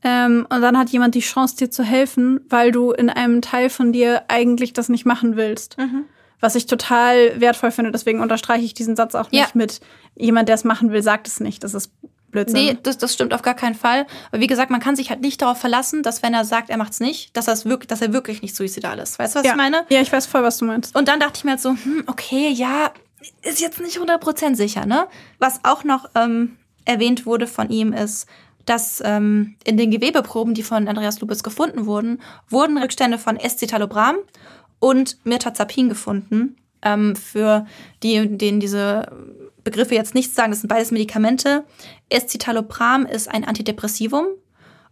[0.02, 3.68] Ähm, und dann hat jemand die Chance, dir zu helfen, weil du in einem Teil
[3.70, 5.76] von dir eigentlich das nicht machen willst.
[6.40, 7.90] Was ich total wertvoll finde.
[7.90, 9.48] Deswegen unterstreiche ich diesen Satz auch nicht Ja.
[9.54, 9.80] mit
[10.16, 11.64] jemand, der es machen will, sagt es nicht.
[11.64, 11.90] Das ist
[12.30, 12.54] Blödsinn.
[12.54, 14.06] Nee, das, das stimmt auf gar keinen Fall.
[14.30, 16.76] Aber wie gesagt, man kann sich halt nicht darauf verlassen, dass wenn er sagt, er
[16.76, 19.18] macht's nicht, dass, er's wirklich, dass er wirklich nicht suizidal ist.
[19.18, 19.52] Weißt du, was ja.
[19.52, 19.84] ich meine?
[19.88, 20.94] Ja, ich weiß voll, was du meinst.
[20.94, 22.92] Und dann dachte ich mir halt so, hm, okay, ja,
[23.42, 25.08] ist jetzt nicht 100% sicher, ne?
[25.38, 28.26] Was auch noch ähm, erwähnt wurde von ihm ist,
[28.68, 34.16] dass ähm, in den Gewebeproben, die von Andreas Lubitz gefunden wurden, wurden Rückstände von Escitalopram
[34.78, 36.56] und Mirtazapin gefunden.
[36.82, 37.66] Ähm, für
[38.02, 39.10] die, denen diese
[39.64, 41.64] Begriffe jetzt nichts sagen, das sind beides Medikamente.
[42.08, 44.26] Escitalopram ist ein Antidepressivum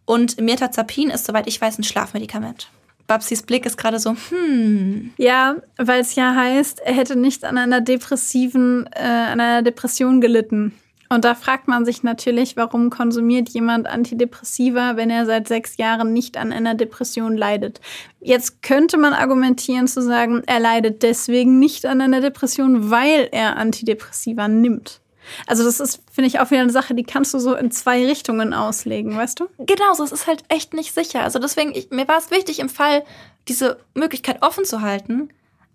[0.05, 2.71] und Mirtazapin ist, soweit ich weiß, ein Schlafmedikament.
[3.07, 7.57] Babsis Blick ist gerade so, hm, Ja, weil es ja heißt, er hätte nicht an
[7.57, 10.73] einer depressiven, äh, an einer Depression gelitten.
[11.09, 16.13] Und da fragt man sich natürlich, warum konsumiert jemand Antidepressiva, wenn er seit sechs Jahren
[16.13, 17.81] nicht an einer Depression leidet.
[18.21, 23.57] Jetzt könnte man argumentieren zu sagen, er leidet deswegen nicht an einer Depression, weil er
[23.57, 25.01] Antidepressiva nimmt.
[25.47, 28.07] Also das ist, finde ich, auch wieder eine Sache, die kannst du so in zwei
[28.07, 29.49] Richtungen auslegen, weißt du?
[29.59, 31.23] Genau, so es ist halt echt nicht sicher.
[31.23, 33.05] Also deswegen, ich, mir war es wichtig, im Fall
[33.49, 35.31] diese Möglichkeit offen zu halten.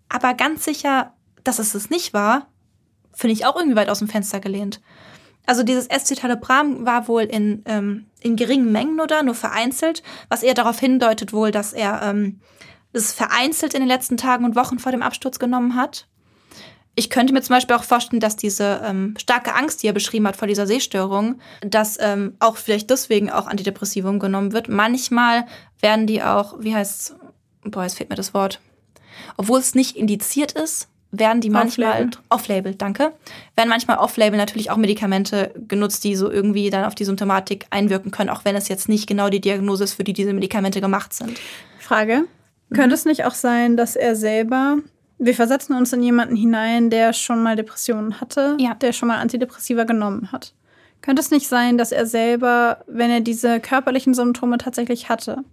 [0.10, 1.14] Aber ganz sicher,
[1.44, 2.48] dass es es nicht war,
[3.14, 4.82] finde ich auch irgendwie weit aus dem Fenster gelehnt.
[5.46, 10.44] Also dieses Escitalopram war wohl in, ähm, in geringen Mengen nur da, nur vereinzelt, was
[10.44, 12.40] eher darauf hindeutet wohl, dass er ähm,
[12.94, 16.08] es vereinzelt in den letzten Tagen und Wochen vor dem Absturz genommen hat.
[16.94, 20.28] Ich könnte mir zum Beispiel auch vorstellen, dass diese ähm, starke Angst, die er beschrieben
[20.28, 24.68] hat vor dieser Sehstörung, dass ähm, auch vielleicht deswegen auch Antidepressivum genommen wird.
[24.68, 25.46] Manchmal
[25.80, 27.16] werden die auch, wie heißt's?
[27.64, 28.60] Boah, jetzt fehlt mir das Wort.
[29.38, 32.20] Obwohl es nicht indiziert ist, werden die manchmal Off-Label.
[32.30, 33.12] off-label, danke,
[33.56, 38.12] werden manchmal off-label natürlich auch Medikamente genutzt, die so irgendwie dann auf die Symptomatik einwirken
[38.12, 41.14] können, auch wenn es jetzt nicht genau die Diagnose ist, für die diese Medikamente gemacht
[41.14, 41.40] sind.
[41.80, 42.24] Frage.
[42.74, 44.78] Könnte es nicht auch sein, dass er selber,
[45.20, 48.74] wir versetzen uns in jemanden hinein, der schon mal Depressionen hatte, Ja.
[48.76, 50.54] der schon mal Antidepressiva genommen hat?
[51.02, 55.44] Könnte es nicht sein, dass er selber, wenn er diese körperlichen Symptome tatsächlich hatte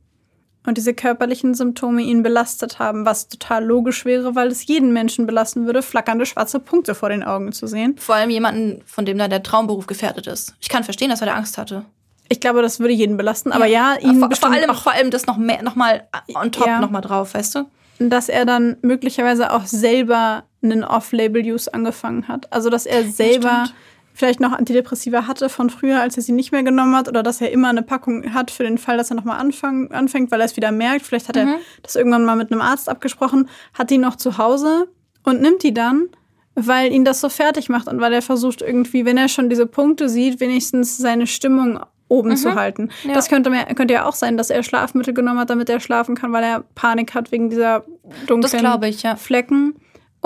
[0.69, 5.27] und diese körperlichen Symptome ihn belastet haben, was total logisch wäre, weil es jeden Menschen
[5.27, 7.97] belasten würde, flackernde schwarze Punkte vor den Augen zu sehen?
[7.99, 10.55] Vor allem jemanden, von dem da der Traumberuf gefährdet ist.
[10.61, 11.85] Ich kann verstehen, dass er da Angst hatte.
[12.29, 15.11] Ich glaube, das würde jeden belasten, aber ja, ihn vor, vor allem, auch vor allem
[15.11, 16.81] das noch mehr, noch mal on top Ja.
[16.81, 17.65] noch mal drauf, weißt du?
[17.99, 22.53] dass er dann möglicherweise auch selber einen Off-Label-Use angefangen hat.
[22.53, 23.75] Also, dass er selber stimmt.
[24.19, 27.41] Vielleicht noch Antidepressiva hatte von früher, als er sie nicht mehr genommen hat, oder dass
[27.41, 30.57] er immer eine Packung hat für den Fall, dass er nochmal anfängt, weil er es
[30.57, 31.07] wieder merkt.
[31.07, 31.43] Vielleicht hat Mhm.
[31.49, 34.89] er das irgendwann mal mit einem Arzt abgesprochen, hat die noch zu Hause
[35.23, 36.09] und nimmt die dann,
[36.57, 39.67] weil ihn das so fertig macht und weil er versucht irgendwie, wenn er schon diese
[39.67, 42.91] Punkte sieht, wenigstens seine Stimmung oben zu halten.
[43.05, 43.11] Mhm.
[43.11, 43.15] Ja.
[43.15, 46.17] Das könnte, mir, könnte ja auch sein, dass er Schlafmittel genommen hat, damit er schlafen
[46.17, 47.85] kann, weil er Panik hat wegen dieser
[48.27, 49.15] dunklen ich, ja.
[49.15, 49.77] Flecken.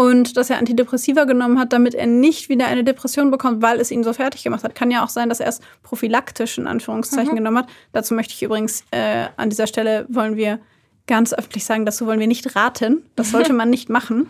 [0.03, 3.93] Und dass er Antidepressiva genommen hat, damit er nicht wieder eine Depression bekommt, weil es
[3.93, 4.75] ihn so fertig gemacht hat.
[4.75, 7.69] Kann ja auch sein, dass er es prophylaktisch in Anführungszeichen genommen hat.
[7.93, 10.59] Dazu möchte ich übrigens äh, an dieser Stelle wollen wir
[11.07, 13.05] ganz öffentlich sagen, dazu wollen wir nicht raten.
[13.15, 14.29] Das sollte man nicht machen.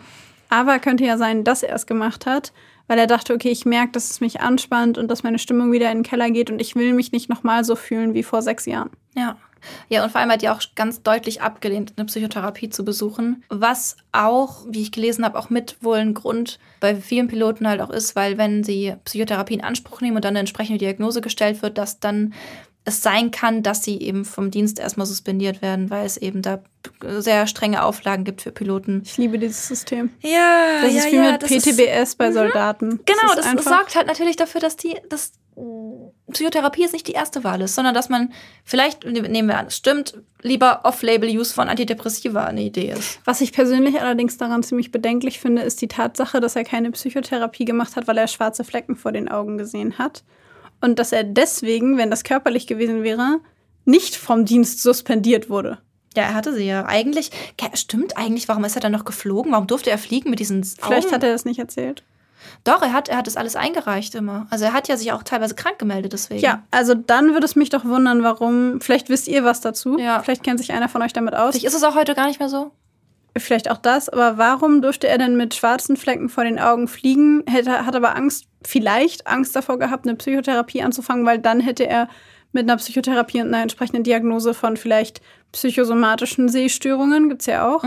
[0.49, 2.53] Aber könnte ja sein, dass er es gemacht hat,
[2.87, 5.91] weil er dachte, okay, ich merke, dass es mich anspannt und dass meine Stimmung wieder
[5.91, 8.67] in den Keller geht und ich will mich nicht nochmal so fühlen wie vor sechs
[8.67, 8.91] Jahren.
[9.15, 9.37] Ja.
[9.89, 13.43] Ja, und vor allem hat die auch ganz deutlich abgelehnt, eine Psychotherapie zu besuchen.
[13.49, 17.81] Was auch, wie ich gelesen habe, auch mit wohl ein Grund bei vielen Piloten halt
[17.81, 21.61] auch ist, weil wenn sie Psychotherapie in Anspruch nehmen und dann eine entsprechende Diagnose gestellt
[21.61, 22.33] wird, dass dann
[22.85, 26.61] es sein kann, dass sie eben vom Dienst erstmal suspendiert werden, weil es eben da
[27.01, 29.03] sehr strenge Auflagen gibt für Piloten.
[29.05, 30.09] Ich liebe dieses System.
[30.21, 32.99] Ja, Das ist wie mit PTBS bei Soldaten.
[33.05, 35.31] Genau, ist das, einfach- sorgt halt natürlich dafür, dass die, dass
[36.31, 38.31] Psychotherapie jetzt nicht die erste Wahl ist, sondern dass man
[38.63, 43.19] vielleicht, nehmen wir an, es stimmt, lieber Off-Label-Use von Antidepressiva eine Idee ist.
[43.25, 47.65] Was ich persönlich allerdings daran ziemlich bedenklich finde, ist die Tatsache, dass er keine Psychotherapie
[47.65, 50.23] gemacht hat, weil er schwarze Flecken vor den Augen gesehen hat.
[50.79, 53.39] Und dass er deswegen, wenn das körperlich gewesen wäre,
[53.85, 55.79] nicht vom Dienst suspendiert wurde.
[56.15, 56.85] Ja, er hatte sie ja.
[56.85, 57.31] Eigentlich,
[57.73, 59.51] stimmt eigentlich, warum ist er dann noch geflogen?
[59.51, 61.15] Warum durfte er fliegen mit diesen Vielleicht Augen?
[61.15, 62.03] hat er das nicht erzählt.
[62.63, 64.47] Doch, er hat, er hat das alles eingereicht immer.
[64.49, 66.41] Also er hat ja sich auch teilweise krank gemeldet deswegen.
[66.41, 68.81] Ja, also dann würde es mich doch wundern, warum.
[68.81, 69.97] Vielleicht wisst ihr was dazu.
[69.97, 70.21] Ja.
[70.21, 71.51] Vielleicht kennt sich einer von euch damit aus.
[71.51, 72.71] Vielleicht ist es auch heute gar nicht mehr so.
[73.35, 77.43] Vielleicht auch das, aber warum durfte er denn mit schwarzen Flecken vor den Augen fliegen?
[77.49, 82.09] Hätte, hat aber Angst, vielleicht Angst davor gehabt, eine Psychotherapie anzufangen, weil dann hätte er
[82.51, 85.21] mit einer Psychotherapie und einer entsprechenden Diagnose von vielleicht
[85.51, 87.83] psychosomatischen Sehstörungen, gibt's ja auch,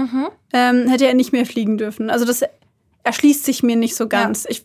[0.52, 2.10] ähm, hätte er nicht mehr fliegen dürfen.
[2.10, 2.42] Also das
[3.06, 4.46] erschließt sich mir nicht so ganz.
[4.48, 4.64] Ich,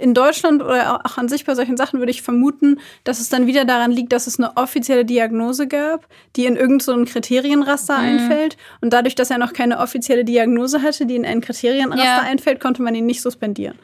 [0.00, 3.46] in Deutschland oder auch an sich bei solchen Sachen würde ich vermuten, dass es dann
[3.46, 6.06] wieder daran liegt, dass es eine offizielle Diagnose gab,
[6.36, 8.56] die in irgendein so Kriterienraster einfällt.
[8.80, 12.20] Und dadurch, dass er noch keine offizielle Diagnose hatte, die in ein Kriterienraster Ja.
[12.20, 13.78] einfällt, konnte man ihn nicht suspendieren.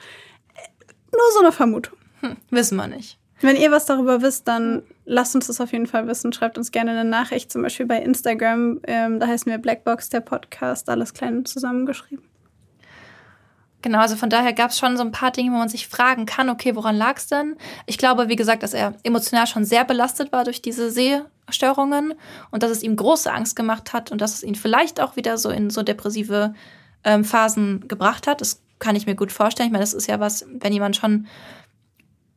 [1.12, 1.97] Nur so eine Vermutung.
[2.51, 3.18] Wissen wir nicht.
[3.40, 6.32] Wenn ihr was darüber wisst, dann lasst uns das auf jeden Fall wissen.
[6.32, 8.80] Schreibt uns gerne eine Nachricht, zum Beispiel bei Instagram.
[8.86, 12.24] Ähm, da heißen wir Blackbox, der Podcast, alles klein zusammengeschrieben.
[13.85, 16.24] Genau, also von daher gab es schon so ein paar Dinge, wo man sich fragen
[16.24, 17.55] kann, okay, woran lag es denn?
[17.85, 22.14] Ich glaube, wie gesagt, dass er emotional schon sehr belastet war durch diese Sehstörungen
[22.51, 25.37] und dass es ihm große Angst gemacht hat und dass es ihn vielleicht auch wieder
[25.37, 26.55] so in so depressive
[27.05, 28.41] ähm, Phasen gebracht hat.
[28.41, 29.66] Das kann ich mir gut vorstellen.
[29.66, 31.26] Ich meine, das ist ja was, wenn jemand schon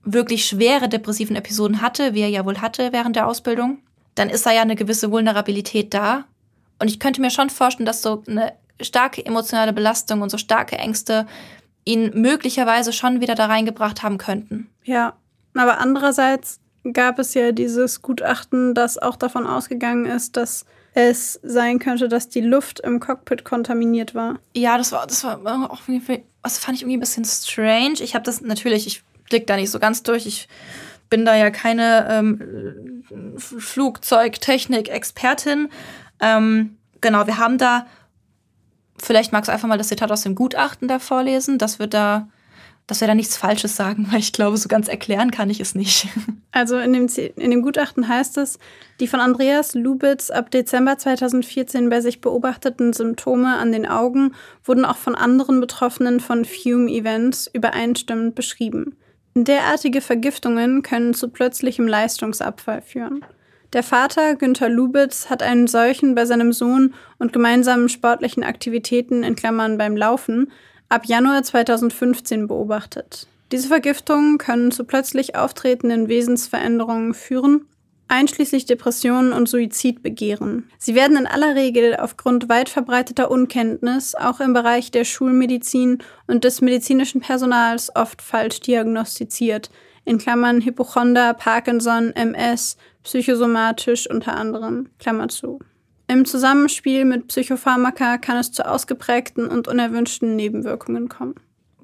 [0.04, 3.78] wirklich schwere depressiven Episoden hatte, wie er ja wohl hatte während der Ausbildung,
[4.16, 6.26] dann ist da ja eine gewisse Vulnerabilität da.
[6.78, 10.78] Und ich könnte mir schon vorstellen, dass so eine starke emotionale Belastung und so starke
[10.78, 11.28] Ängste
[11.86, 14.70] ihn möglicherweise schon wieder da reingebracht haben könnten.
[14.84, 15.14] Ja,
[15.56, 16.60] aber andererseits
[16.94, 22.28] gab es ja dieses Gutachten, das auch davon ausgegangen ist, dass es sein könnte, dass
[22.28, 24.40] die Luft im Cockpit kontaminiert war.
[24.56, 28.02] Ja, das war, das war auch irgendwie, das fand ich irgendwie ein bisschen strange.
[28.02, 30.26] Ich habe das natürlich, ich blick da nicht so ganz durch.
[30.26, 30.50] Ich
[31.10, 33.04] bin da ja keine ähm,
[33.38, 35.70] Flugzeugtechnik-Expertin.
[36.20, 37.88] Ähm, genau, wir haben da,
[38.98, 42.28] vielleicht magst du einfach mal das Zitat aus dem Gutachten da vorlesen, dass wir da,
[42.88, 45.76] dass wir da nichts Falsches sagen, weil ich glaube, so ganz erklären kann ich es
[45.76, 46.08] nicht.
[46.54, 48.58] Also in dem, in dem Gutachten heißt es,
[49.00, 54.34] die von Andreas Lubitz ab Dezember 2014 bei sich beobachteten Symptome an den Augen
[54.64, 58.96] wurden auch von anderen Betroffenen von Fume-Events übereinstimmend beschrieben.
[59.36, 63.24] Derartige Vergiftungen können zu plötzlichem Leistungsabfall führen.
[63.74, 69.36] Der Vater, Günther Lubitz, hat einen solchen bei seinem Sohn und gemeinsamen sportlichen Aktivitäten in
[69.36, 70.52] Klammern beim Laufen
[70.88, 73.28] ab Januar 2015 beobachtet.
[73.52, 77.66] Diese Vergiftungen können zu plötzlich auftretenden Wesensveränderungen führen,
[78.08, 80.70] einschließlich Depressionen und Suizidbegehren.
[80.78, 86.46] Sie werden in aller Regel aufgrund weit verbreiteter Unkenntnis auch im Bereich der Schulmedizin und
[86.46, 89.70] des medizinischen Personals oft falsch diagnostiziert,
[90.06, 92.78] in Klammern Hypochonder, Parkinson, MS,
[93.08, 95.60] psychosomatisch unter anderem, Klammer zu.
[96.10, 101.36] Im Zusammenspiel mit Psychopharmaka kann es zu ausgeprägten und unerwünschten Nebenwirkungen kommen.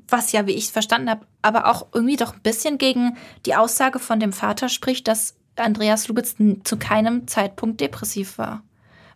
[0.09, 3.15] was ja, wie ich es verstanden habe, aber auch irgendwie doch ein bisschen gegen
[3.45, 8.63] die Aussage von dem Vater spricht, dass Andreas Lubitz zu keinem Zeitpunkt depressiv war.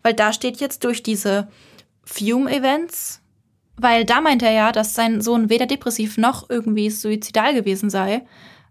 [0.02, 1.50] Weil da steht jetzt durch diese
[2.06, 3.22] Fume-Events,
[3.76, 8.26] weil da meint er ja, dass sein Sohn weder depressiv noch irgendwie suizidal gewesen sei,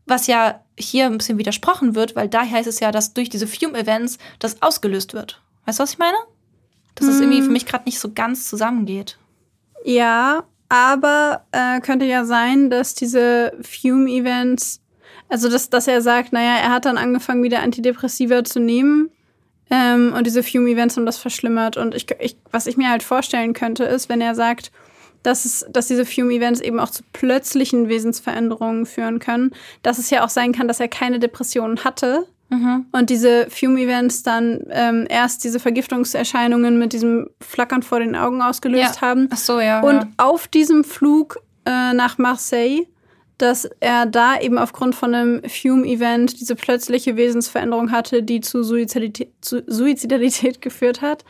[0.07, 3.47] was ja hier ein bisschen widersprochen wird, weil da heißt es ja, dass durch diese
[3.47, 5.43] Fume-Events das ausgelöst wird.
[5.65, 6.17] Weißt du, was ich meine?
[6.95, 9.19] Dass es irgendwie für mich gerade nicht so ganz zusammengeht.
[9.85, 14.81] Ja, aber äh, könnte ja sein, dass diese Fume-Events,
[15.29, 19.11] also dass, dass er sagt, naja, er hat dann angefangen, wieder Antidepressiva zu nehmen.
[19.71, 21.77] Ähm, und diese Fume-Events haben das verschlimmert.
[21.77, 24.73] Und ich, ich, was ich mir halt vorstellen könnte, ist, wenn er sagt,
[25.27, 29.53] dass, es, dass diese Fume-Events eben auch zu plötzlichen Wesensveränderungen führen können,
[29.83, 32.27] dass es ja auch sein kann, dass er keine Depressionen hatte,
[32.93, 38.97] und diese Fume-Events dann ähm, erst diese Vergiftungserscheinungen mit diesem Flackern vor den Augen ausgelöst
[38.97, 39.01] Ja.
[39.01, 39.29] haben.
[39.33, 39.81] Ach so, ja.
[39.81, 40.09] Und ja.
[40.17, 42.87] auf diesem Flug äh, nach Marseille,
[43.39, 49.33] dass er da eben aufgrund von einem Fume-Event diese plötzliche Wesensveränderung hatte, die zu Suizidalität,
[49.41, 51.25] zu Suizidalität geführt hat.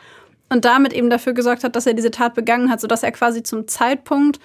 [0.48, 3.42] Und damit eben dafür gesorgt hat, dass er diese Tat begangen hat, sodass er quasi
[3.42, 4.38] zum Zeitpunkt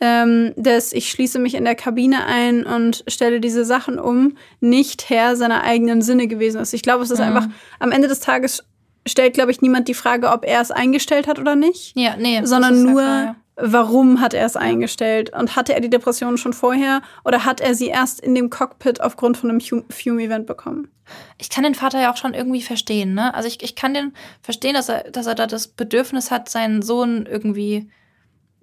[0.00, 5.08] ähm, des Ich schließe mich in der Kabine ein und stelle diese Sachen um, nicht
[5.08, 6.72] Herr seiner eigenen Sinne gewesen ist.
[6.72, 7.46] Ich glaube, es ist einfach,
[7.78, 8.64] am Ende des Tages
[9.06, 12.40] stellt, glaube ich, niemand die Frage, ob er es eingestellt hat oder nicht ja, nee.
[12.44, 13.36] sondern ist ja nur, klar, ja.
[13.56, 15.30] Warum hat er es eingestellt?
[15.36, 19.00] Und hatte er die Depression schon vorher oder hat er sie erst in dem Cockpit
[19.00, 20.88] aufgrund von einem Fu- Fume-Event bekommen?
[21.36, 23.34] ich kann den Vater ja auch schon irgendwie verstehen, ne?
[23.34, 26.80] Also ich, ich kann den verstehen, dass er, dass er da das Bedürfnis hat, seinen
[26.80, 27.90] Sohn irgendwie,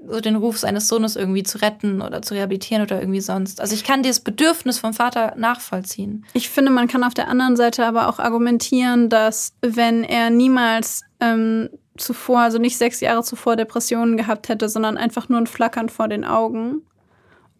[0.04, 3.62] so den Ruf seines Sohnes irgendwie zu retten oder zu rehabilitieren oder irgendwie sonst.
[3.62, 6.26] Also ich kann dieses Bedürfnis vom Vater nachvollziehen.
[6.34, 11.04] Ich finde, man kann auf der anderen Seite aber auch argumentieren, dass wenn er niemals
[11.22, 15.89] ähm, zuvor, also nicht sechs Jahre zuvor Depressionen gehabt hätte, sondern einfach nur ein Flackern
[15.89, 16.82] vor den Augen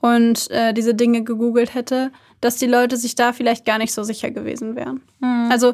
[0.01, 4.03] und äh, diese Dinge gegoogelt hätte, dass die Leute sich da vielleicht gar nicht so
[4.03, 5.01] sicher gewesen wären.
[5.20, 5.49] Mhm.
[5.51, 5.74] Also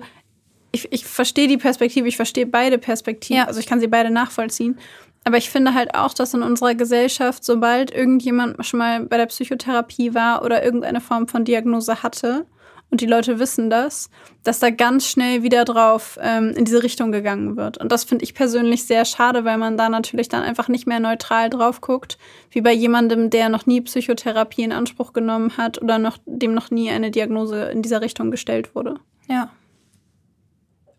[0.71, 3.47] ich, ich verstehe die Perspektive, ich verstehe beide Perspektiven, ja.
[3.47, 4.77] also ich kann sie beide nachvollziehen.
[5.23, 9.25] Aber ich finde halt auch, dass in unserer Gesellschaft, sobald irgendjemand schon mal bei der
[9.25, 12.45] Psychotherapie war oder irgendeine Form von Diagnose hatte,
[12.89, 14.09] und die Leute wissen das,
[14.43, 17.77] dass da ganz schnell wieder drauf ähm, in diese Richtung gegangen wird.
[17.77, 21.01] Und das finde ich persönlich sehr schade, weil man da natürlich dann einfach nicht mehr
[21.01, 22.17] neutral drauf guckt,
[22.49, 26.71] wie bei jemandem, der noch nie Psychotherapie in Anspruch genommen hat oder noch, dem noch
[26.71, 28.95] nie eine Diagnose in dieser Richtung gestellt wurde.
[29.27, 29.51] Ja.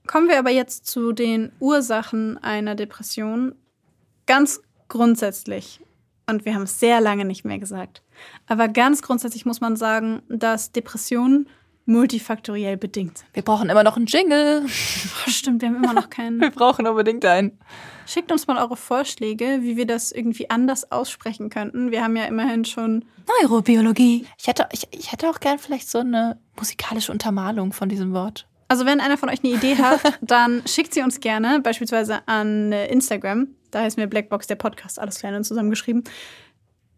[0.06, 3.54] Kommen wir aber jetzt zu den Ursachen einer Depression.
[4.26, 5.80] Ganz grundsätzlich,
[6.26, 8.02] und wir haben es sehr lange nicht mehr gesagt,
[8.46, 11.48] aber ganz grundsätzlich muss man sagen, dass Depressionen
[11.88, 14.66] multifaktoriell bedingt Wir brauchen immer noch einen Jingle.
[15.26, 16.40] Oh, stimmt, wir haben immer noch keinen.
[16.40, 17.58] wir brauchen unbedingt einen.
[18.06, 21.90] Schickt uns mal eure Vorschläge, wie wir das irgendwie anders aussprechen könnten.
[21.90, 23.04] Wir haben ja immerhin schon
[23.42, 24.26] Neurobiologie.
[24.38, 28.46] Ich hätte, ich, ich hätte auch gern vielleicht so eine musikalische Untermalung von diesem Wort.
[28.68, 32.72] Also wenn einer von euch eine Idee hat, dann schickt sie uns gerne, beispielsweise an
[32.72, 33.48] äh, Instagram.
[33.70, 36.04] Da heißen wir Blackbox der Podcast, alles klein und zusammengeschrieben.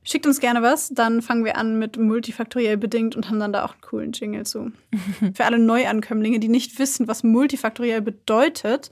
[0.02, 3.64] Schickt uns gerne was, dann fangen wir an mit multifaktoriell bedingt und haben dann da
[3.64, 4.72] auch einen coolen Jingle zu.
[5.34, 8.90] Für alle Neuankömmlinge, die nicht wissen, was multifaktoriell bedeutet.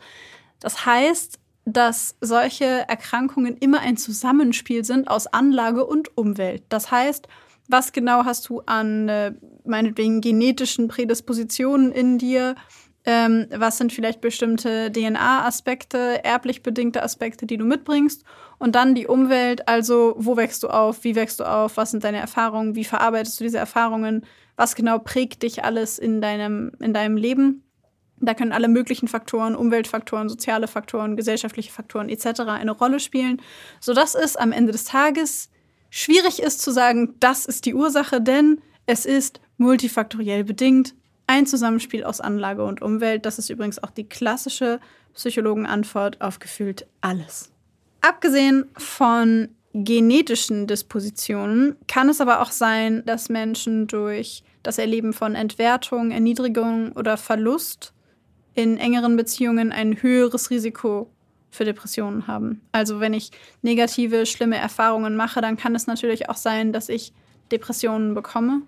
[0.60, 6.62] Das heißt, dass solche Erkrankungen immer ein Zusammenspiel sind aus Anlage und Umwelt.
[6.68, 7.28] Das heißt,
[7.68, 9.32] was genau hast du an äh,
[9.64, 12.54] meinetwegen genetischen Prädispositionen in dir?
[13.10, 18.22] Ähm, was sind vielleicht bestimmte DNA-Aspekte, erblich bedingte Aspekte, die du mitbringst?
[18.58, 22.04] Und dann die Umwelt, also wo wächst du auf, wie wächst du auf, was sind
[22.04, 26.92] deine Erfahrungen, wie verarbeitest du diese Erfahrungen, was genau prägt dich alles in deinem, in
[26.92, 27.62] deinem Leben.
[28.20, 32.40] Da können alle möglichen Faktoren, Umweltfaktoren, soziale Faktoren, gesellschaftliche Faktoren etc.
[32.40, 33.40] eine Rolle spielen,
[33.80, 35.48] sodass es am Ende des Tages
[35.88, 40.94] schwierig ist zu sagen, das ist die Ursache, denn es ist multifaktoriell bedingt
[41.28, 43.24] ein Zusammenspiel aus Anlage und Umwelt.
[43.24, 44.80] Das ist übrigens auch die klassische
[45.14, 47.52] Psychologenantwort auf gefühlt alles.
[48.00, 55.34] Abgesehen von genetischen Dispositionen kann es aber auch sein, dass Menschen durch das Erleben von
[55.34, 57.92] Entwertung, Erniedrigung oder Verlust
[58.54, 61.10] in engeren Beziehungen ein höheres Risiko
[61.50, 62.62] für Depressionen haben.
[62.72, 63.30] Also wenn ich
[63.62, 67.12] negative, schlimme Erfahrungen mache, dann kann es natürlich auch sein, dass ich
[67.52, 68.62] Depressionen bekomme.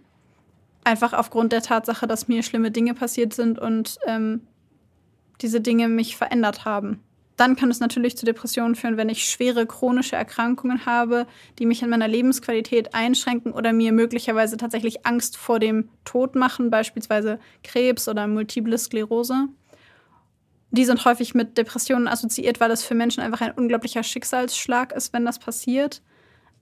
[0.84, 4.46] Einfach aufgrund der Tatsache, dass mir schlimme Dinge passiert sind und ähm,
[5.40, 7.02] diese Dinge mich verändert haben.
[7.40, 11.26] Dann kann es natürlich zu Depressionen führen, wenn ich schwere chronische Erkrankungen habe,
[11.58, 16.70] die mich in meiner Lebensqualität einschränken oder mir möglicherweise tatsächlich Angst vor dem Tod machen,
[16.70, 19.48] beispielsweise Krebs oder multiple Sklerose.
[20.70, 25.14] Die sind häufig mit Depressionen assoziiert, weil es für Menschen einfach ein unglaublicher Schicksalsschlag ist,
[25.14, 26.02] wenn das passiert.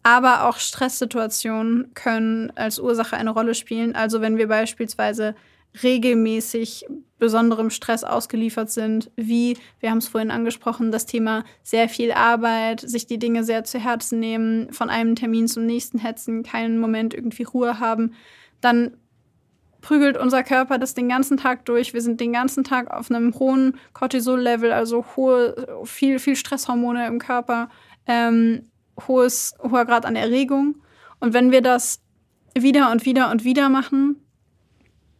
[0.02, 3.94] Aber auch Stresssituationen können als Ursache eine Rolle spielen.
[3.94, 5.34] Also wenn wir beispielsweise
[5.82, 6.86] regelmäßig
[7.18, 12.80] besonderem Stress ausgeliefert sind, wie, wir haben es vorhin angesprochen, das Thema sehr viel Arbeit,
[12.80, 17.14] sich die Dinge sehr zu Herzen nehmen, von einem Termin zum nächsten hetzen, keinen Moment
[17.14, 18.14] irgendwie Ruhe haben,
[18.60, 18.96] dann
[19.80, 21.94] prügelt unser Körper das den ganzen Tag durch.
[21.94, 27.18] Wir sind den ganzen Tag auf einem hohen Cortisol-Level, also hohe, viel, viel Stresshormone im
[27.18, 27.68] Körper,
[28.06, 28.62] ähm,
[29.06, 30.76] hohes, hoher Grad an Erregung.
[31.20, 32.00] Und wenn wir das
[32.54, 34.16] wieder und wieder und wieder machen,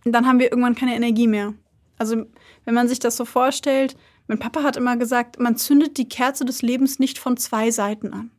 [0.05, 1.55] dann haben wir irgendwann keine Energie mehr.
[1.99, 2.24] Also
[2.64, 6.45] wenn man sich das so vorstellt, mein Papa hat immer gesagt, man zündet die Kerze
[6.45, 8.31] des Lebens nicht von zwei Seiten an.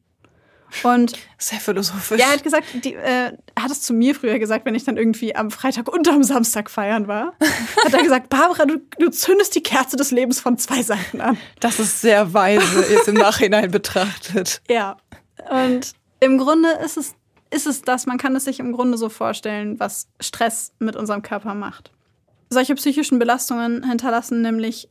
[0.84, 2.20] Und sehr philosophisch.
[2.20, 4.84] Ja, er hat gesagt, die, äh, er hat es zu mir früher gesagt, wenn ich
[4.84, 7.34] dann irgendwie am Freitag und am Samstag feiern war.
[7.84, 11.38] hat er gesagt, Barbara, du, du zündest die Kerze des Lebens von zwei Seiten an.
[11.60, 14.62] Das ist sehr weise, jetzt im Nachhinein betrachtet.
[14.70, 14.98] Ja.
[15.50, 17.16] Und im Grunde ist es
[17.52, 21.22] ist es das, man kann es sich im Grunde so vorstellen, was Stress mit unserem
[21.22, 21.92] Körper macht.
[22.50, 24.90] Solche psychischen Belastungen hinterlassen nämlich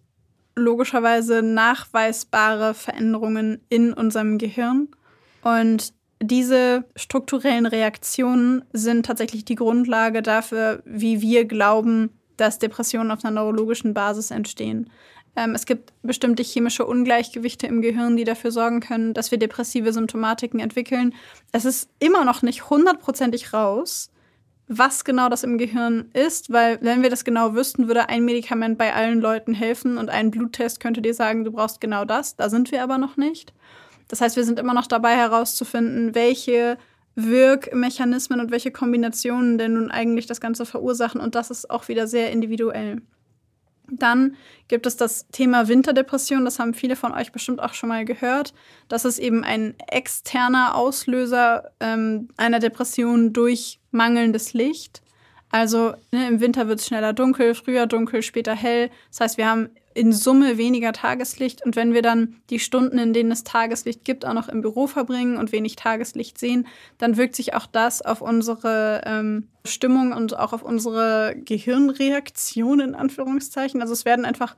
[0.56, 4.88] logischerweise nachweisbare Veränderungen in unserem Gehirn.
[5.42, 13.24] Und diese strukturellen Reaktionen sind tatsächlich die Grundlage dafür, wie wir glauben, dass Depressionen auf
[13.24, 14.90] einer neurologischen Basis entstehen.
[15.36, 19.92] Ähm, es gibt bestimmte chemische Ungleichgewichte im Gehirn, die dafür sorgen können, dass wir depressive
[19.92, 21.14] Symptomatiken entwickeln.
[21.52, 24.10] Es ist immer noch nicht hundertprozentig raus,
[24.68, 28.76] was genau das im Gehirn ist, weil wenn wir das genau wüssten, würde ein Medikament
[28.76, 32.36] bei allen Leuten helfen und ein Bluttest könnte dir sagen, du brauchst genau das.
[32.36, 33.54] Da sind wir aber noch nicht.
[34.08, 36.76] Das heißt, wir sind immer noch dabei herauszufinden, welche
[37.14, 41.20] Wirkmechanismen und welche Kombinationen denn nun eigentlich das Ganze verursachen.
[41.20, 43.02] Und das ist auch wieder sehr individuell.
[43.90, 44.36] Dann
[44.68, 46.44] gibt es das Thema Winterdepression.
[46.44, 48.54] Das haben viele von euch bestimmt auch schon mal gehört.
[48.88, 55.02] Das ist eben ein externer Auslöser ähm, einer Depression durch mangelndes Licht.
[55.50, 58.90] Also ne, im Winter wird es schneller dunkel, früher dunkel, später hell.
[59.10, 61.64] Das heißt, wir haben in Summe weniger Tageslicht.
[61.66, 64.86] Und wenn wir dann die Stunden, in denen es Tageslicht gibt, auch noch im Büro
[64.86, 66.68] verbringen und wenig Tageslicht sehen,
[66.98, 72.94] dann wirkt sich auch das auf unsere ähm, Stimmung und auch auf unsere Gehirnreaktion in
[72.94, 73.82] Anführungszeichen.
[73.82, 74.54] Also es werden einfach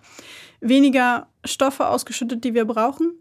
[0.60, 3.14] weniger Stoffe ausgeschüttet, die wir brauchen.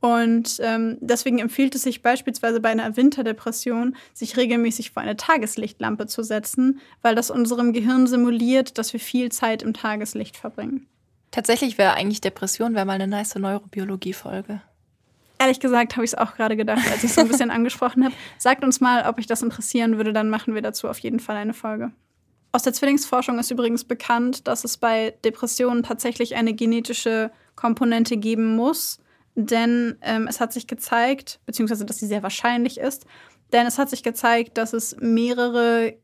[0.00, 6.06] Und ähm, deswegen empfiehlt es sich beispielsweise bei einer Winterdepression, sich regelmäßig vor eine Tageslichtlampe
[6.06, 10.86] zu setzen, weil das unserem Gehirn simuliert, dass wir viel Zeit im Tageslicht verbringen.
[11.30, 14.62] Tatsächlich wäre eigentlich Depression wäre mal eine nice Neurobiologie-Folge.
[15.38, 18.04] Ehrlich gesagt habe ich es auch gerade gedacht, als ich es so ein bisschen angesprochen
[18.04, 18.14] habe.
[18.38, 21.36] Sagt uns mal, ob euch das interessieren würde, dann machen wir dazu auf jeden Fall
[21.36, 21.92] eine Folge.
[22.50, 28.56] Aus der Zwillingsforschung ist übrigens bekannt, dass es bei Depressionen tatsächlich eine genetische Komponente geben
[28.56, 29.00] muss,
[29.34, 33.04] denn ähm, es hat sich gezeigt, beziehungsweise dass sie sehr wahrscheinlich ist,
[33.52, 35.94] denn es hat sich gezeigt, dass es mehrere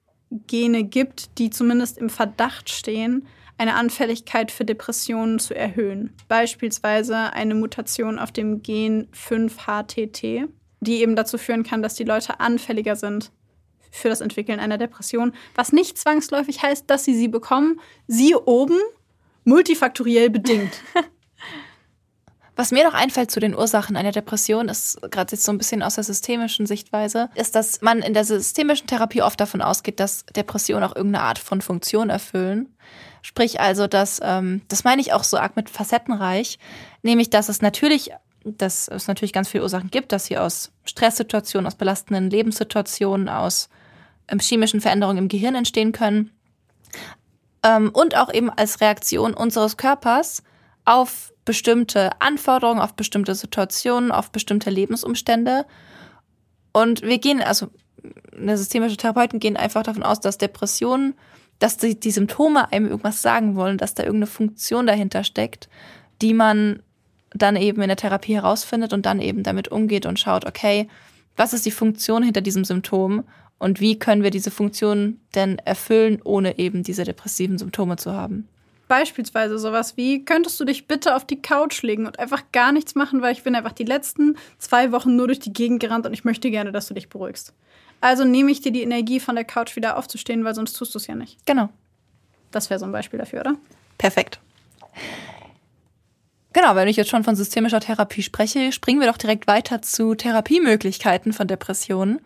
[0.46, 3.26] Gene gibt, die zumindest im Verdacht stehen,
[3.58, 6.12] eine Anfälligkeit für Depressionen zu erhöhen.
[6.28, 10.48] Beispielsweise eine Mutation auf dem Gen 5-HTT,
[10.80, 13.30] die eben dazu führen kann, dass die Leute anfälliger sind
[13.90, 17.80] für das Entwickeln einer Depression, was nicht zwangsläufig heißt, dass sie sie bekommen.
[18.08, 18.78] Sie oben
[19.44, 20.80] multifaktoriell bedingt.
[22.56, 25.82] Was mir noch einfällt zu den Ursachen einer Depression, ist gerade jetzt so ein bisschen
[25.82, 30.24] aus der systemischen Sichtweise, ist, dass man in der systemischen Therapie oft davon ausgeht, dass
[30.26, 32.74] Depressionen auch irgendeine Art von Funktion erfüllen.
[33.22, 36.58] Sprich also, dass, ähm, das meine ich auch so arg mit facettenreich,
[37.02, 38.10] nämlich, dass es natürlich,
[38.44, 43.68] dass es natürlich ganz viele Ursachen gibt, dass sie aus Stresssituationen, aus belastenden Lebenssituationen, aus
[44.28, 46.30] ähm, chemischen Veränderungen im Gehirn entstehen können.
[47.64, 50.44] Ähm, und auch eben als Reaktion unseres Körpers
[50.84, 55.66] auf bestimmte Anforderungen, auf bestimmte Situationen, auf bestimmte Lebensumstände.
[56.72, 57.68] Und wir gehen, also
[58.36, 61.14] eine systemische Therapeuten gehen einfach davon aus, dass Depressionen
[61.58, 65.68] dass die, die Symptome einem irgendwas sagen wollen, dass da irgendeine Funktion dahinter steckt,
[66.22, 66.82] die man
[67.32, 70.88] dann eben in der Therapie herausfindet und dann eben damit umgeht und schaut, okay,
[71.36, 73.24] was ist die Funktion hinter diesem Symptom
[73.58, 78.48] und wie können wir diese Funktion denn erfüllen, ohne eben diese depressiven Symptome zu haben.
[78.88, 82.94] Beispielsweise sowas wie, könntest du dich bitte auf die Couch legen und einfach gar nichts
[82.94, 86.12] machen, weil ich bin einfach die letzten zwei Wochen nur durch die Gegend gerannt und
[86.12, 87.54] ich möchte gerne, dass du dich beruhigst.
[88.00, 90.98] Also nehme ich dir die Energie von der Couch wieder aufzustehen, weil sonst tust du
[90.98, 91.38] es ja nicht.
[91.46, 91.70] Genau.
[92.50, 93.56] Das wäre so ein Beispiel dafür, oder?
[93.96, 94.38] Perfekt.
[96.52, 100.14] Genau, wenn ich jetzt schon von systemischer Therapie spreche, springen wir doch direkt weiter zu
[100.14, 102.20] Therapiemöglichkeiten von Depressionen.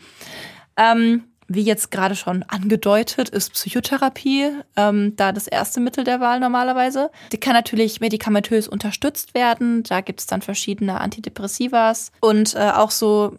[0.76, 6.40] Ähm, wie jetzt gerade schon angedeutet, ist Psychotherapie ähm, da das erste Mittel der Wahl
[6.40, 7.10] normalerweise.
[7.32, 9.82] Die kann natürlich medikamentös unterstützt werden.
[9.82, 13.38] Da gibt es dann verschiedene Antidepressivas und äh, auch so,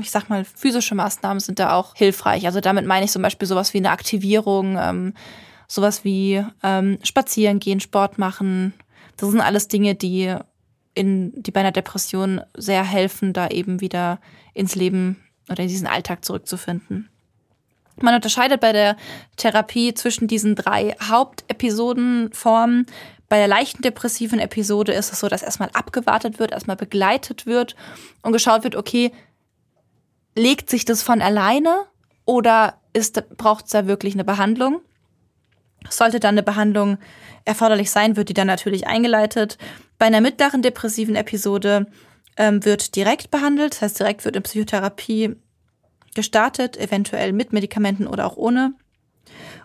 [0.00, 2.46] ich sag mal, physische Maßnahmen sind da auch hilfreich.
[2.46, 5.14] Also damit meine ich zum Beispiel sowas wie eine Aktivierung, ähm,
[5.68, 8.72] sowas wie ähm, spazieren gehen, Sport machen.
[9.18, 10.34] Das sind alles Dinge, die
[10.94, 14.18] in, die bei einer Depression sehr helfen, da eben wieder
[14.54, 17.10] ins Leben oder in diesen Alltag zurückzufinden.
[18.02, 18.96] Man unterscheidet bei der
[19.36, 22.86] Therapie zwischen diesen drei Hauptepisodenformen.
[23.28, 27.76] Bei der leichten depressiven Episode ist es so, dass erstmal abgewartet wird, erstmal begleitet wird
[28.22, 29.12] und geschaut wird, okay,
[30.34, 31.84] legt sich das von alleine
[32.24, 32.74] oder
[33.36, 34.80] braucht es da wirklich eine Behandlung?
[35.88, 36.98] Sollte dann eine Behandlung
[37.44, 39.58] erforderlich sein, wird die dann natürlich eingeleitet.
[39.98, 41.86] Bei einer mittleren depressiven Episode
[42.36, 45.36] ähm, wird direkt behandelt, das heißt direkt wird in Psychotherapie
[46.14, 48.74] gestartet, eventuell mit Medikamenten oder auch ohne.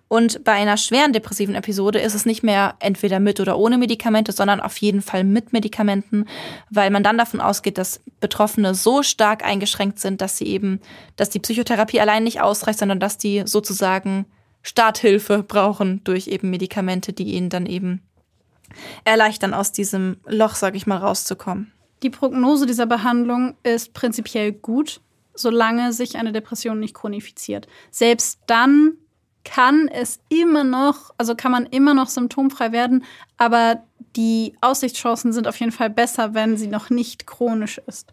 [0.07, 4.31] Und bei einer schweren depressiven Episode ist es nicht mehr entweder mit oder ohne Medikamente,
[4.31, 6.25] sondern auf jeden Fall mit Medikamenten,
[6.69, 10.79] weil man dann davon ausgeht, dass Betroffene so stark eingeschränkt sind, dass sie eben,
[11.15, 14.25] dass die Psychotherapie allein nicht ausreicht, sondern dass die sozusagen
[14.61, 18.01] Starthilfe brauchen durch eben Medikamente, die ihnen dann eben
[19.05, 21.71] erleichtern, aus diesem Loch, sag ich mal, rauszukommen.
[22.03, 25.01] Die Prognose dieser Behandlung ist prinzipiell gut
[25.35, 27.67] solange sich eine Depression nicht chronifiziert.
[27.91, 28.97] Selbst dann
[29.43, 33.05] kann es immer noch, also kann man immer noch symptomfrei werden,
[33.37, 33.83] aber
[34.15, 38.11] die Aussichtschancen sind auf jeden Fall besser, wenn sie noch nicht chronisch ist.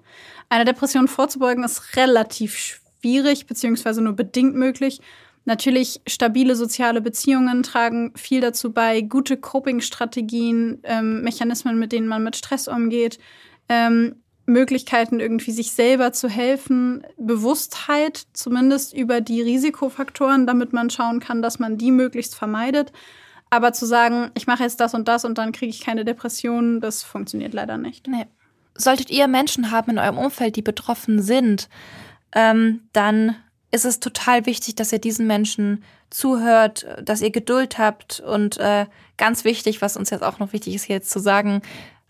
[0.48, 5.00] Eine Depression vorzubeugen ist relativ schwierig, beziehungsweise nur bedingt möglich.
[5.44, 12.22] Natürlich, stabile soziale Beziehungen tragen viel dazu bei, gute Coping-Strategien, ähm, Mechanismen, mit denen man
[12.22, 13.18] mit Stress umgeht,
[13.68, 14.21] ähm,
[14.52, 21.42] Möglichkeiten, irgendwie sich selber zu helfen, Bewusstheit zumindest über die Risikofaktoren, damit man schauen kann,
[21.42, 22.92] dass man die möglichst vermeidet.
[23.50, 26.80] Aber zu sagen, ich mache jetzt das und das und dann kriege ich keine Depression,
[26.80, 28.06] das funktioniert leider nicht.
[28.06, 28.26] Nee.
[28.74, 31.68] Solltet ihr Menschen haben in eurem Umfeld, die betroffen sind,
[32.34, 33.36] ähm, dann
[33.70, 38.86] ist es total wichtig, dass ihr diesen Menschen zuhört, dass ihr Geduld habt und äh,
[39.16, 41.62] ganz wichtig, was uns jetzt auch noch wichtig ist, hier jetzt zu sagen,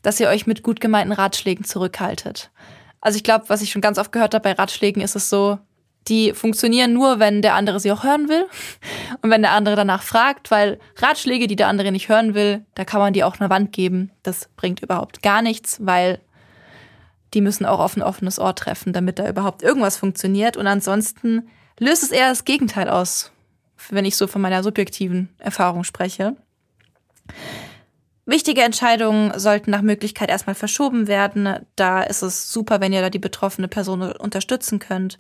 [0.02, 2.50] dass ihr euch mit gut gemeinten Ratschlägen zurückhaltet.
[3.00, 5.58] Also ich glaube, was ich schon ganz oft gehört habe bei Ratschlägen, ist es so,
[6.08, 8.46] die funktionieren nur, wenn der andere sie auch hören will
[9.22, 12.84] und wenn der andere danach fragt, weil Ratschläge, die der andere nicht hören will, da
[12.84, 14.10] kann man die auch eine Wand geben.
[14.22, 16.20] Das bringt überhaupt gar nichts, weil
[17.34, 20.56] die müssen auch auf ein offenes Ohr treffen, damit da überhaupt irgendwas funktioniert.
[20.56, 21.48] Und ansonsten
[21.78, 23.32] löst es eher das Gegenteil aus,
[23.88, 26.36] wenn ich so von meiner subjektiven Erfahrung spreche.
[28.24, 31.66] Wichtige Entscheidungen sollten nach Möglichkeit erstmal verschoben werden.
[31.74, 35.18] Da ist es super, wenn ihr da die betroffene Person unterstützen könnt.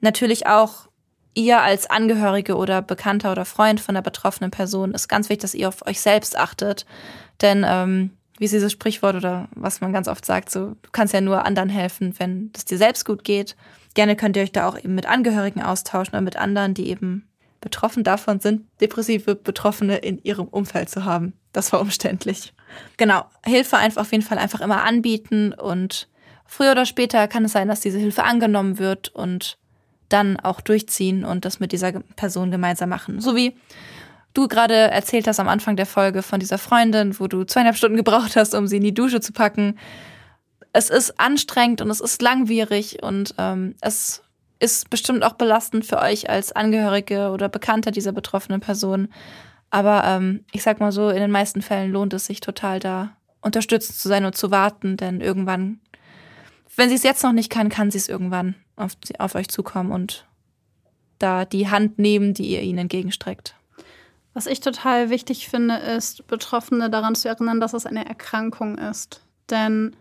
[0.00, 0.88] Natürlich auch
[1.34, 5.54] ihr als Angehörige oder Bekannter oder Freund von der betroffenen Person ist ganz wichtig, dass
[5.54, 6.84] ihr auf euch selbst achtet.
[7.40, 11.14] Denn ähm, wie ist dieses Sprichwort oder was man ganz oft sagt, so du kannst
[11.14, 13.54] ja nur anderen helfen, wenn es dir selbst gut geht.
[13.94, 17.28] Gerne könnt ihr euch da auch eben mit Angehörigen austauschen oder mit anderen, die eben
[17.60, 21.34] betroffen davon sind, depressive Betroffene in ihrem Umfeld zu haben.
[21.52, 22.52] Das war umständlich.
[22.96, 26.08] Genau, Hilfe einfach auf jeden Fall einfach immer anbieten und
[26.46, 29.58] früher oder später kann es sein, dass diese Hilfe angenommen wird und
[30.08, 33.20] dann auch durchziehen und das mit dieser Person gemeinsam machen.
[33.20, 33.56] So wie
[34.34, 37.96] du gerade erzählt hast am Anfang der Folge von dieser Freundin, wo du zweieinhalb Stunden
[37.96, 39.78] gebraucht hast, um sie in die Dusche zu packen.
[40.72, 44.22] Es ist anstrengend und es ist langwierig und ähm, es
[44.60, 49.08] ist bestimmt auch belastend für euch als Angehörige oder Bekannter dieser betroffenen Person.
[49.70, 53.16] Aber ähm, ich sag mal so, in den meisten Fällen lohnt es sich total da
[53.40, 55.80] unterstützend zu sein und zu warten, denn irgendwann,
[56.76, 59.92] wenn sie es jetzt noch nicht kann, kann sie es irgendwann auf, auf euch zukommen
[59.92, 60.26] und
[61.18, 63.54] da die Hand nehmen, die ihr ihnen entgegenstreckt.
[64.32, 69.22] Was ich total wichtig finde, ist, Betroffene daran zu erinnern, dass es eine Erkrankung ist.
[69.50, 69.96] Denn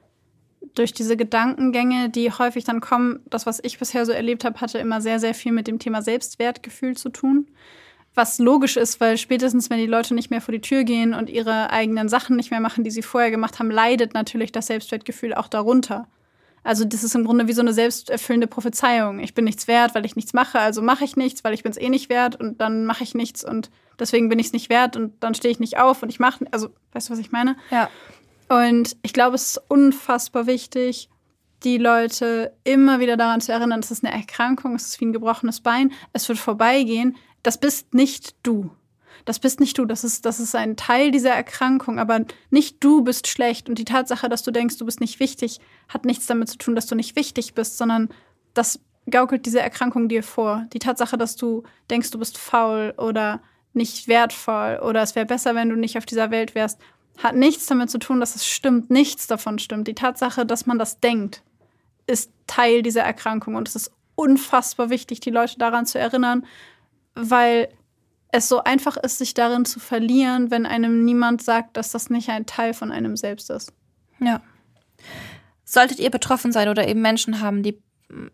[0.75, 4.77] durch diese Gedankengänge, die häufig dann kommen, das, was ich bisher so erlebt habe, hatte
[4.77, 7.47] immer sehr, sehr viel mit dem Thema Selbstwertgefühl zu tun.
[8.15, 11.29] Was logisch ist, weil spätestens, wenn die Leute nicht mehr vor die Tür gehen und
[11.29, 15.33] ihre eigenen Sachen nicht mehr machen, die sie vorher gemacht haben, leidet natürlich das Selbstwertgefühl
[15.33, 16.07] auch darunter.
[16.63, 19.19] Also das ist im Grunde wie so eine selbsterfüllende Prophezeiung.
[19.19, 21.71] Ich bin nichts wert, weil ich nichts mache, also mache ich nichts, weil ich bin
[21.71, 24.69] es eh nicht wert und dann mache ich nichts und deswegen bin ich es nicht
[24.69, 27.31] wert und dann stehe ich nicht auf und ich mache, also weißt du, was ich
[27.31, 27.55] meine?
[27.71, 27.89] Ja.
[28.49, 31.09] Und ich glaube, es ist unfassbar wichtig,
[31.63, 35.13] die Leute immer wieder daran zu erinnern, es ist eine Erkrankung, es ist wie ein
[35.13, 37.17] gebrochenes Bein, es wird vorbeigehen.
[37.43, 38.71] Das bist nicht du
[39.25, 43.03] das bist nicht du, das ist, das ist ein Teil dieser Erkrankung, aber nicht du
[43.03, 43.69] bist schlecht.
[43.69, 46.75] Und die Tatsache, dass du denkst, du bist nicht wichtig, hat nichts damit zu tun,
[46.75, 48.09] dass du nicht wichtig bist, sondern
[48.53, 48.79] das
[49.09, 50.65] gaukelt diese Erkrankung dir vor.
[50.73, 53.41] Die Tatsache, dass du denkst, du bist faul oder
[53.73, 56.79] nicht wertvoll oder es wäre besser, wenn du nicht auf dieser Welt wärst,
[57.17, 58.89] hat nichts damit zu tun, dass es stimmt.
[58.89, 59.87] Nichts davon stimmt.
[59.87, 61.43] Die Tatsache, dass man das denkt,
[62.07, 63.55] ist Teil dieser Erkrankung.
[63.55, 66.45] Und es ist unfassbar wichtig, die Leute daran zu erinnern,
[67.21, 67.69] weil
[68.31, 72.29] es so einfach ist, sich darin zu verlieren, wenn einem niemand sagt, dass das nicht
[72.29, 73.73] ein Teil von einem selbst ist.
[74.19, 74.41] Ja.
[75.65, 77.81] Solltet ihr betroffen sein oder eben Menschen haben, die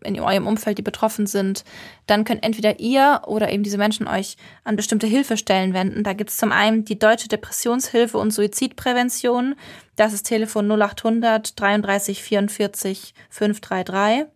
[0.02, 1.64] in eurem Umfeld, die betroffen sind,
[2.06, 6.02] dann könnt entweder ihr oder eben diese Menschen euch an bestimmte Hilfestellen wenden.
[6.02, 9.54] Da gibt es zum einen die Deutsche Depressionshilfe und Suizidprävention.
[9.96, 14.26] Das ist Telefon 0800 33 44 533.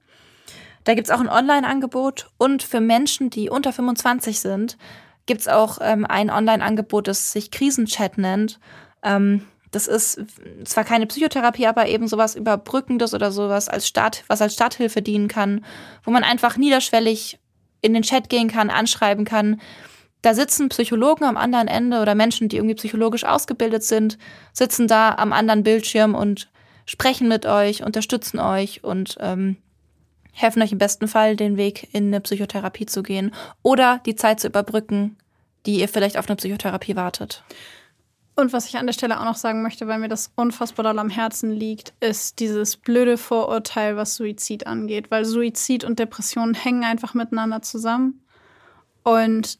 [0.90, 4.76] Da gibt es auch ein Online-Angebot und für Menschen, die unter 25 sind,
[5.24, 8.58] gibt es auch ähm, ein Online-Angebot, das sich Krisenchat nennt.
[9.04, 10.20] Ähm, das ist
[10.64, 15.28] zwar keine Psychotherapie, aber eben sowas Überbrückendes oder sowas als Start, was als Starthilfe dienen
[15.28, 15.64] kann,
[16.02, 17.38] wo man einfach niederschwellig
[17.82, 19.60] in den Chat gehen kann, anschreiben kann.
[20.22, 24.18] Da sitzen Psychologen am anderen Ende oder Menschen, die irgendwie psychologisch ausgebildet sind,
[24.52, 26.50] sitzen da am anderen Bildschirm und
[26.84, 29.56] sprechen mit euch, unterstützen euch und ähm,
[30.40, 33.32] helfen euch im besten Fall, den Weg in eine Psychotherapie zu gehen
[33.62, 35.16] oder die Zeit zu überbrücken,
[35.66, 37.42] die ihr vielleicht auf eine Psychotherapie wartet.
[38.36, 40.98] Und was ich an der Stelle auch noch sagen möchte, weil mir das unfassbar doll
[40.98, 45.10] am Herzen liegt, ist dieses blöde Vorurteil, was Suizid angeht.
[45.10, 48.24] Weil Suizid und Depression hängen einfach miteinander zusammen.
[49.02, 49.58] Und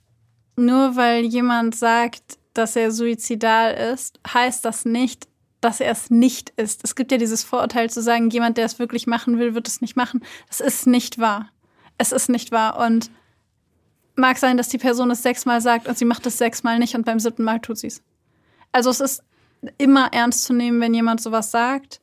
[0.57, 5.29] nur weil jemand sagt, dass er suizidal ist, heißt das nicht,
[5.61, 6.83] dass er es nicht ist.
[6.85, 9.81] Es gibt ja dieses Vorurteil zu sagen, jemand, der es wirklich machen will, wird es
[9.81, 10.23] nicht machen.
[10.49, 11.51] Das ist nicht wahr.
[11.99, 12.79] Es ist nicht wahr.
[12.79, 13.11] Und
[14.17, 17.05] mag sein, dass die Person es sechsmal sagt und sie macht es sechsmal nicht und
[17.05, 18.03] beim siebten Mal tut sie es.
[18.73, 19.23] Also es ist
[19.79, 22.01] immer ernst zu nehmen, wenn jemand sowas sagt.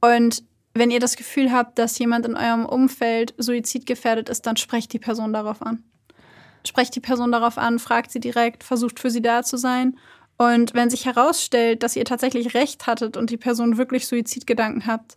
[0.00, 0.44] Und
[0.74, 4.98] wenn ihr das Gefühl habt, dass jemand in eurem Umfeld suizidgefährdet ist, dann sprecht die
[4.98, 5.84] Person darauf an.
[6.66, 9.98] sprecht die Person darauf an, fragt sie direkt, versucht für sie da zu sein.
[10.36, 15.16] Und wenn sich herausstellt, dass ihr tatsächlich recht hattet und die Person wirklich Suizidgedanken habt,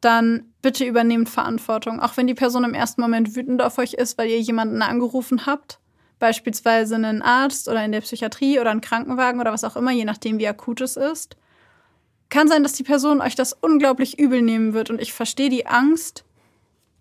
[0.00, 2.00] dann bitte übernehmt Verantwortung.
[2.00, 5.46] Auch wenn die Person im ersten Moment wütend auf euch ist, weil ihr jemanden angerufen
[5.46, 5.78] habt,
[6.18, 10.04] beispielsweise einen Arzt oder in der Psychiatrie oder einen Krankenwagen oder was auch immer, je
[10.04, 11.36] nachdem, wie akut es ist.
[12.28, 15.66] Kann sein, dass die Person euch das unglaublich übel nehmen wird und ich verstehe die
[15.66, 16.24] Angst,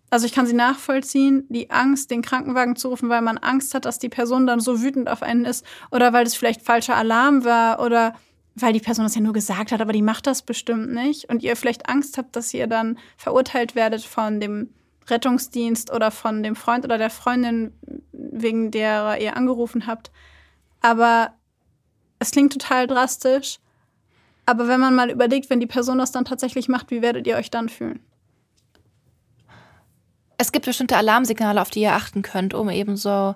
[0.10, 3.86] also ich kann sie nachvollziehen, die Angst, den Krankenwagen zu rufen, weil man Angst hat,
[3.86, 7.44] dass die Person dann so wütend auf einen ist oder weil es vielleicht falscher Alarm
[7.44, 8.14] war oder
[8.56, 11.44] weil die Person das ja nur gesagt hat, aber die macht das bestimmt nicht und
[11.44, 14.70] ihr vielleicht Angst habt, dass ihr dann verurteilt werdet von dem
[15.08, 17.74] Rettungsdienst oder von dem Freund oder der Freundin,
[18.12, 20.12] wegen der ihr angerufen habt.
[20.82, 21.34] Aber
[22.20, 23.60] es klingt total drastisch.
[24.46, 27.38] Aber wenn man mal überlegt, wenn die Person das dann tatsächlich macht, wie werdet ihr
[27.38, 28.00] euch dann fühlen?
[30.40, 33.36] Es gibt bestimmte Alarmsignale, auf die ihr achten könnt, um eben so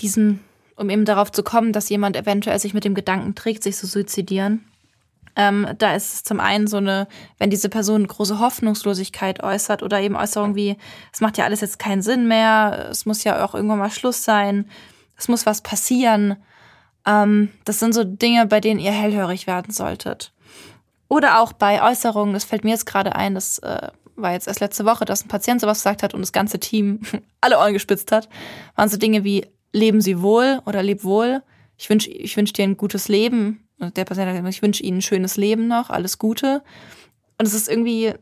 [0.00, 0.40] diesen,
[0.74, 3.86] um eben darauf zu kommen, dass jemand eventuell sich mit dem Gedanken trägt, sich zu
[3.86, 4.64] suizidieren.
[5.36, 10.00] Ähm, da ist es zum einen so eine, wenn diese Person große Hoffnungslosigkeit äußert oder
[10.00, 10.78] eben Äußerungen wie,
[11.12, 14.24] es macht ja alles jetzt keinen Sinn mehr, es muss ja auch irgendwann mal Schluss
[14.24, 14.68] sein,
[15.18, 16.36] es muss was passieren.
[17.04, 20.32] Ähm, das sind so Dinge, bei denen ihr hellhörig werden solltet.
[21.08, 23.88] Oder auch bei Äußerungen, es fällt mir jetzt gerade ein, dass äh,
[24.20, 27.00] war jetzt erst letzte Woche, dass ein Patient sowas gesagt hat und das ganze Team
[27.40, 28.28] alle Ohren gespitzt hat,
[28.76, 31.42] waren so Dinge wie leben Sie wohl oder leb wohl.
[31.76, 33.64] Ich wünsche ich wünsch dir ein gutes Leben.
[33.78, 36.62] Der Patient hat gesagt, ich wünsche Ihnen ein schönes Leben noch, alles Gute.
[37.38, 38.12] Und es ist irgendwie,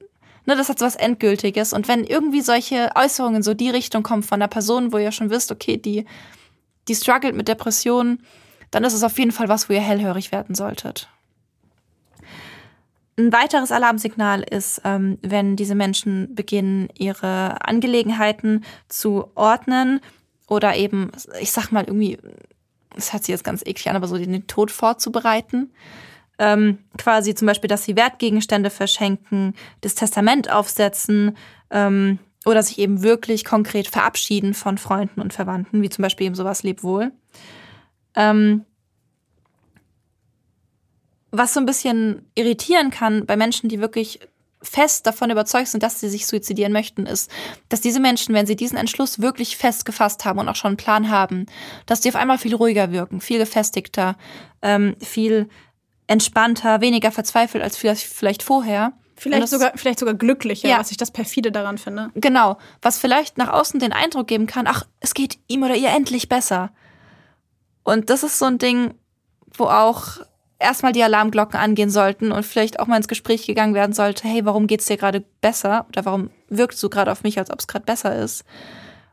[0.44, 1.72] ne, das hat so was Endgültiges.
[1.72, 5.30] Und wenn irgendwie solche Äußerungen so die Richtung kommen von einer Person, wo ihr schon
[5.30, 6.04] wisst, okay, die,
[6.88, 8.22] die struggelt mit Depressionen,
[8.70, 11.08] dann ist es auf jeden Fall was, wo ihr hellhörig werden solltet.
[13.18, 20.00] Ein weiteres Alarmsignal ist, ähm, wenn diese Menschen beginnen, ihre Angelegenheiten zu ordnen
[20.48, 21.10] oder eben,
[21.40, 22.18] ich sag mal irgendwie,
[22.94, 25.72] das hört sich jetzt ganz eklig an, aber so den Tod vorzubereiten.
[26.38, 31.38] Ähm, quasi zum Beispiel, dass sie Wertgegenstände verschenken, das Testament aufsetzen
[31.70, 36.34] ähm, oder sich eben wirklich konkret verabschieden von Freunden und Verwandten, wie zum Beispiel eben
[36.34, 37.12] sowas Leb wohl.
[38.14, 38.66] Ähm,
[41.38, 44.20] was so ein bisschen irritieren kann bei Menschen, die wirklich
[44.62, 47.30] fest davon überzeugt sind, dass sie sich suizidieren möchten, ist,
[47.68, 50.76] dass diese Menschen, wenn sie diesen Entschluss wirklich fest gefasst haben und auch schon einen
[50.76, 51.46] Plan haben,
[51.86, 54.16] dass die auf einmal viel ruhiger wirken, viel gefestigter,
[54.62, 55.48] ähm, viel
[56.06, 58.92] entspannter, weniger verzweifelt als vielleicht, vorher.
[59.16, 60.78] Vielleicht sogar, vielleicht sogar glücklicher, ja.
[60.78, 62.10] was ich das perfide daran finde.
[62.14, 62.58] Genau.
[62.82, 66.28] Was vielleicht nach außen den Eindruck geben kann, ach, es geht ihm oder ihr endlich
[66.28, 66.70] besser.
[67.82, 68.94] Und das ist so ein Ding,
[69.56, 70.18] wo auch
[70.58, 74.44] erstmal die Alarmglocken angehen sollten und vielleicht auch mal ins Gespräch gegangen werden sollte, hey,
[74.44, 75.86] warum geht's dir gerade besser?
[75.88, 78.44] Oder warum wirkst du gerade auf mich, als ob es gerade besser ist?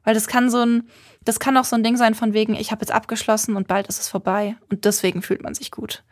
[0.03, 0.87] Weil das kann so ein,
[1.23, 3.87] das kann auch so ein Ding sein von wegen, ich habe jetzt abgeschlossen und bald
[3.87, 4.55] ist es vorbei.
[4.69, 6.03] Und deswegen fühlt man sich gut.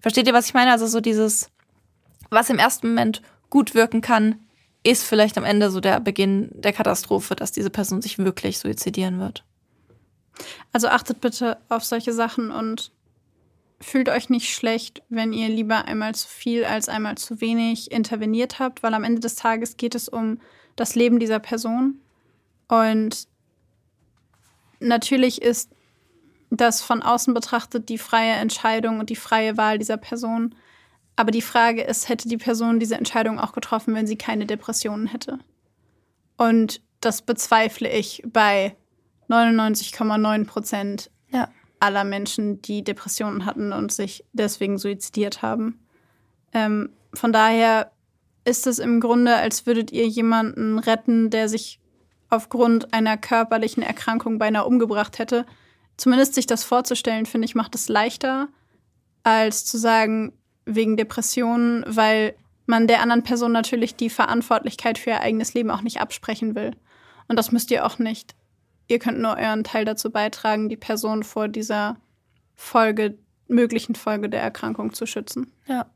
[0.00, 0.72] Versteht ihr, was ich meine?
[0.72, 1.50] Also so dieses,
[2.30, 4.36] was im ersten Moment gut wirken kann,
[4.82, 9.20] ist vielleicht am Ende so der Beginn der Katastrophe, dass diese Person sich wirklich suizidieren
[9.20, 9.44] wird.
[10.72, 12.92] Also achtet bitte auf solche Sachen und
[13.80, 18.58] fühlt euch nicht schlecht, wenn ihr lieber einmal zu viel als einmal zu wenig interveniert
[18.58, 20.38] habt, weil am Ende des Tages geht es um
[20.76, 22.00] das Leben dieser Person.
[22.68, 23.26] Und
[24.80, 25.70] natürlich ist
[26.50, 30.54] das von außen betrachtet die freie Entscheidung und die freie Wahl dieser Person.
[31.16, 35.06] Aber die Frage ist, hätte die Person diese Entscheidung auch getroffen, wenn sie keine Depressionen
[35.06, 35.38] hätte?
[36.36, 38.76] Und das bezweifle ich bei
[39.28, 41.48] 99,9 Prozent ja
[41.80, 45.80] aller Menschen, die Depressionen hatten und sich deswegen suizidiert haben.
[46.52, 47.90] Ähm, von daher
[48.44, 51.80] ist es im Grunde, als würdet ihr jemanden retten, der sich
[52.28, 55.46] aufgrund einer körperlichen Erkrankung beinahe umgebracht hätte.
[55.96, 58.48] Zumindest sich das vorzustellen, finde ich, macht es leichter,
[59.22, 60.32] als zu sagen,
[60.64, 62.34] wegen Depressionen, weil
[62.66, 66.76] man der anderen Person natürlich die Verantwortlichkeit für ihr eigenes Leben auch nicht absprechen will.
[67.28, 68.34] Und das müsst ihr auch nicht
[68.90, 71.96] ihr könnt nur euren Teil dazu beitragen, die Person vor dieser
[72.56, 73.16] Folge,
[73.48, 75.52] möglichen Folge der Erkrankung zu schützen.
[75.66, 75.86] Ja.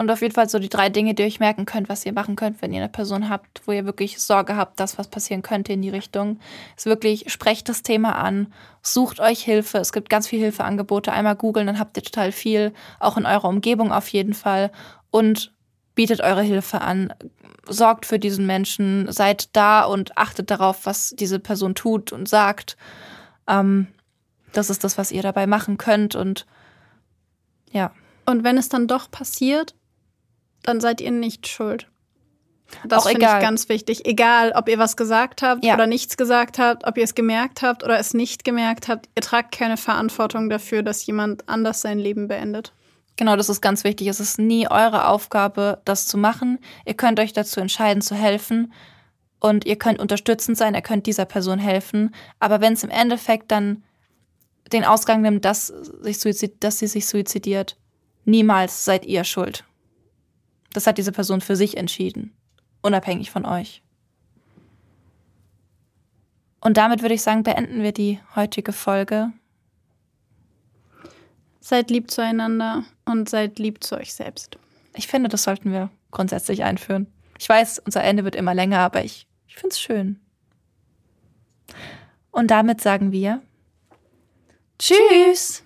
[0.00, 2.12] Und auf jeden Fall so die drei Dinge, die ihr euch merken könnt, was ihr
[2.12, 5.42] machen könnt, wenn ihr eine Person habt, wo ihr wirklich Sorge habt, dass was passieren
[5.42, 6.38] könnte in die Richtung,
[6.76, 9.78] ist wirklich, sprecht das Thema an, sucht euch Hilfe.
[9.78, 11.12] Es gibt ganz viele Hilfeangebote.
[11.12, 14.70] Einmal googeln, dann habt ihr total viel, auch in eurer Umgebung auf jeden Fall.
[15.10, 15.52] Und
[15.96, 17.12] bietet eure Hilfe an,
[17.68, 22.76] sorgt für diesen Menschen, seid da und achtet darauf, was diese Person tut und sagt.
[23.46, 23.88] Ähm,
[24.52, 26.46] das ist das, was ihr dabei machen könnt und
[27.70, 27.92] ja.
[28.26, 29.74] Und wenn es dann doch passiert,
[30.62, 31.86] dann seid ihr nicht schuld.
[32.86, 34.04] Das finde ich ganz wichtig.
[34.04, 35.74] Egal, ob ihr was gesagt habt Ja.
[35.74, 39.22] oder nichts gesagt habt, ob ihr es gemerkt habt oder es nicht gemerkt habt, ihr
[39.22, 42.72] tragt keine Verantwortung dafür, dass jemand anders sein Leben beendet.
[43.18, 44.06] Genau, das ist ganz wichtig.
[44.06, 46.60] Es ist nie eure Aufgabe, das zu machen.
[46.86, 48.72] Ihr könnt euch dazu entscheiden, zu helfen.
[49.40, 52.14] Und ihr könnt unterstützend sein, ihr könnt dieser Person helfen.
[52.38, 53.82] Aber wenn es im Endeffekt dann
[54.72, 57.76] den Ausgang nimmt, dass, sich suizid, dass sie sich suizidiert,
[58.24, 59.64] niemals seid ihr schuld.
[60.72, 62.32] Das hat diese Person für sich entschieden.
[62.82, 63.82] Unabhängig von euch.
[66.60, 69.32] Und damit würde ich sagen, beenden wir die heutige Folge.
[71.58, 74.58] Seid lieb zueinander und seid lieb zu euch selbst.
[74.94, 77.06] Ich finde, das sollten wir grundsätzlich einführen.
[77.38, 80.20] Ich weiß, unser Ende wird immer länger, aber ich, ich finde es schön.
[82.30, 83.42] Und damit sagen wir
[84.78, 85.64] Tschüss.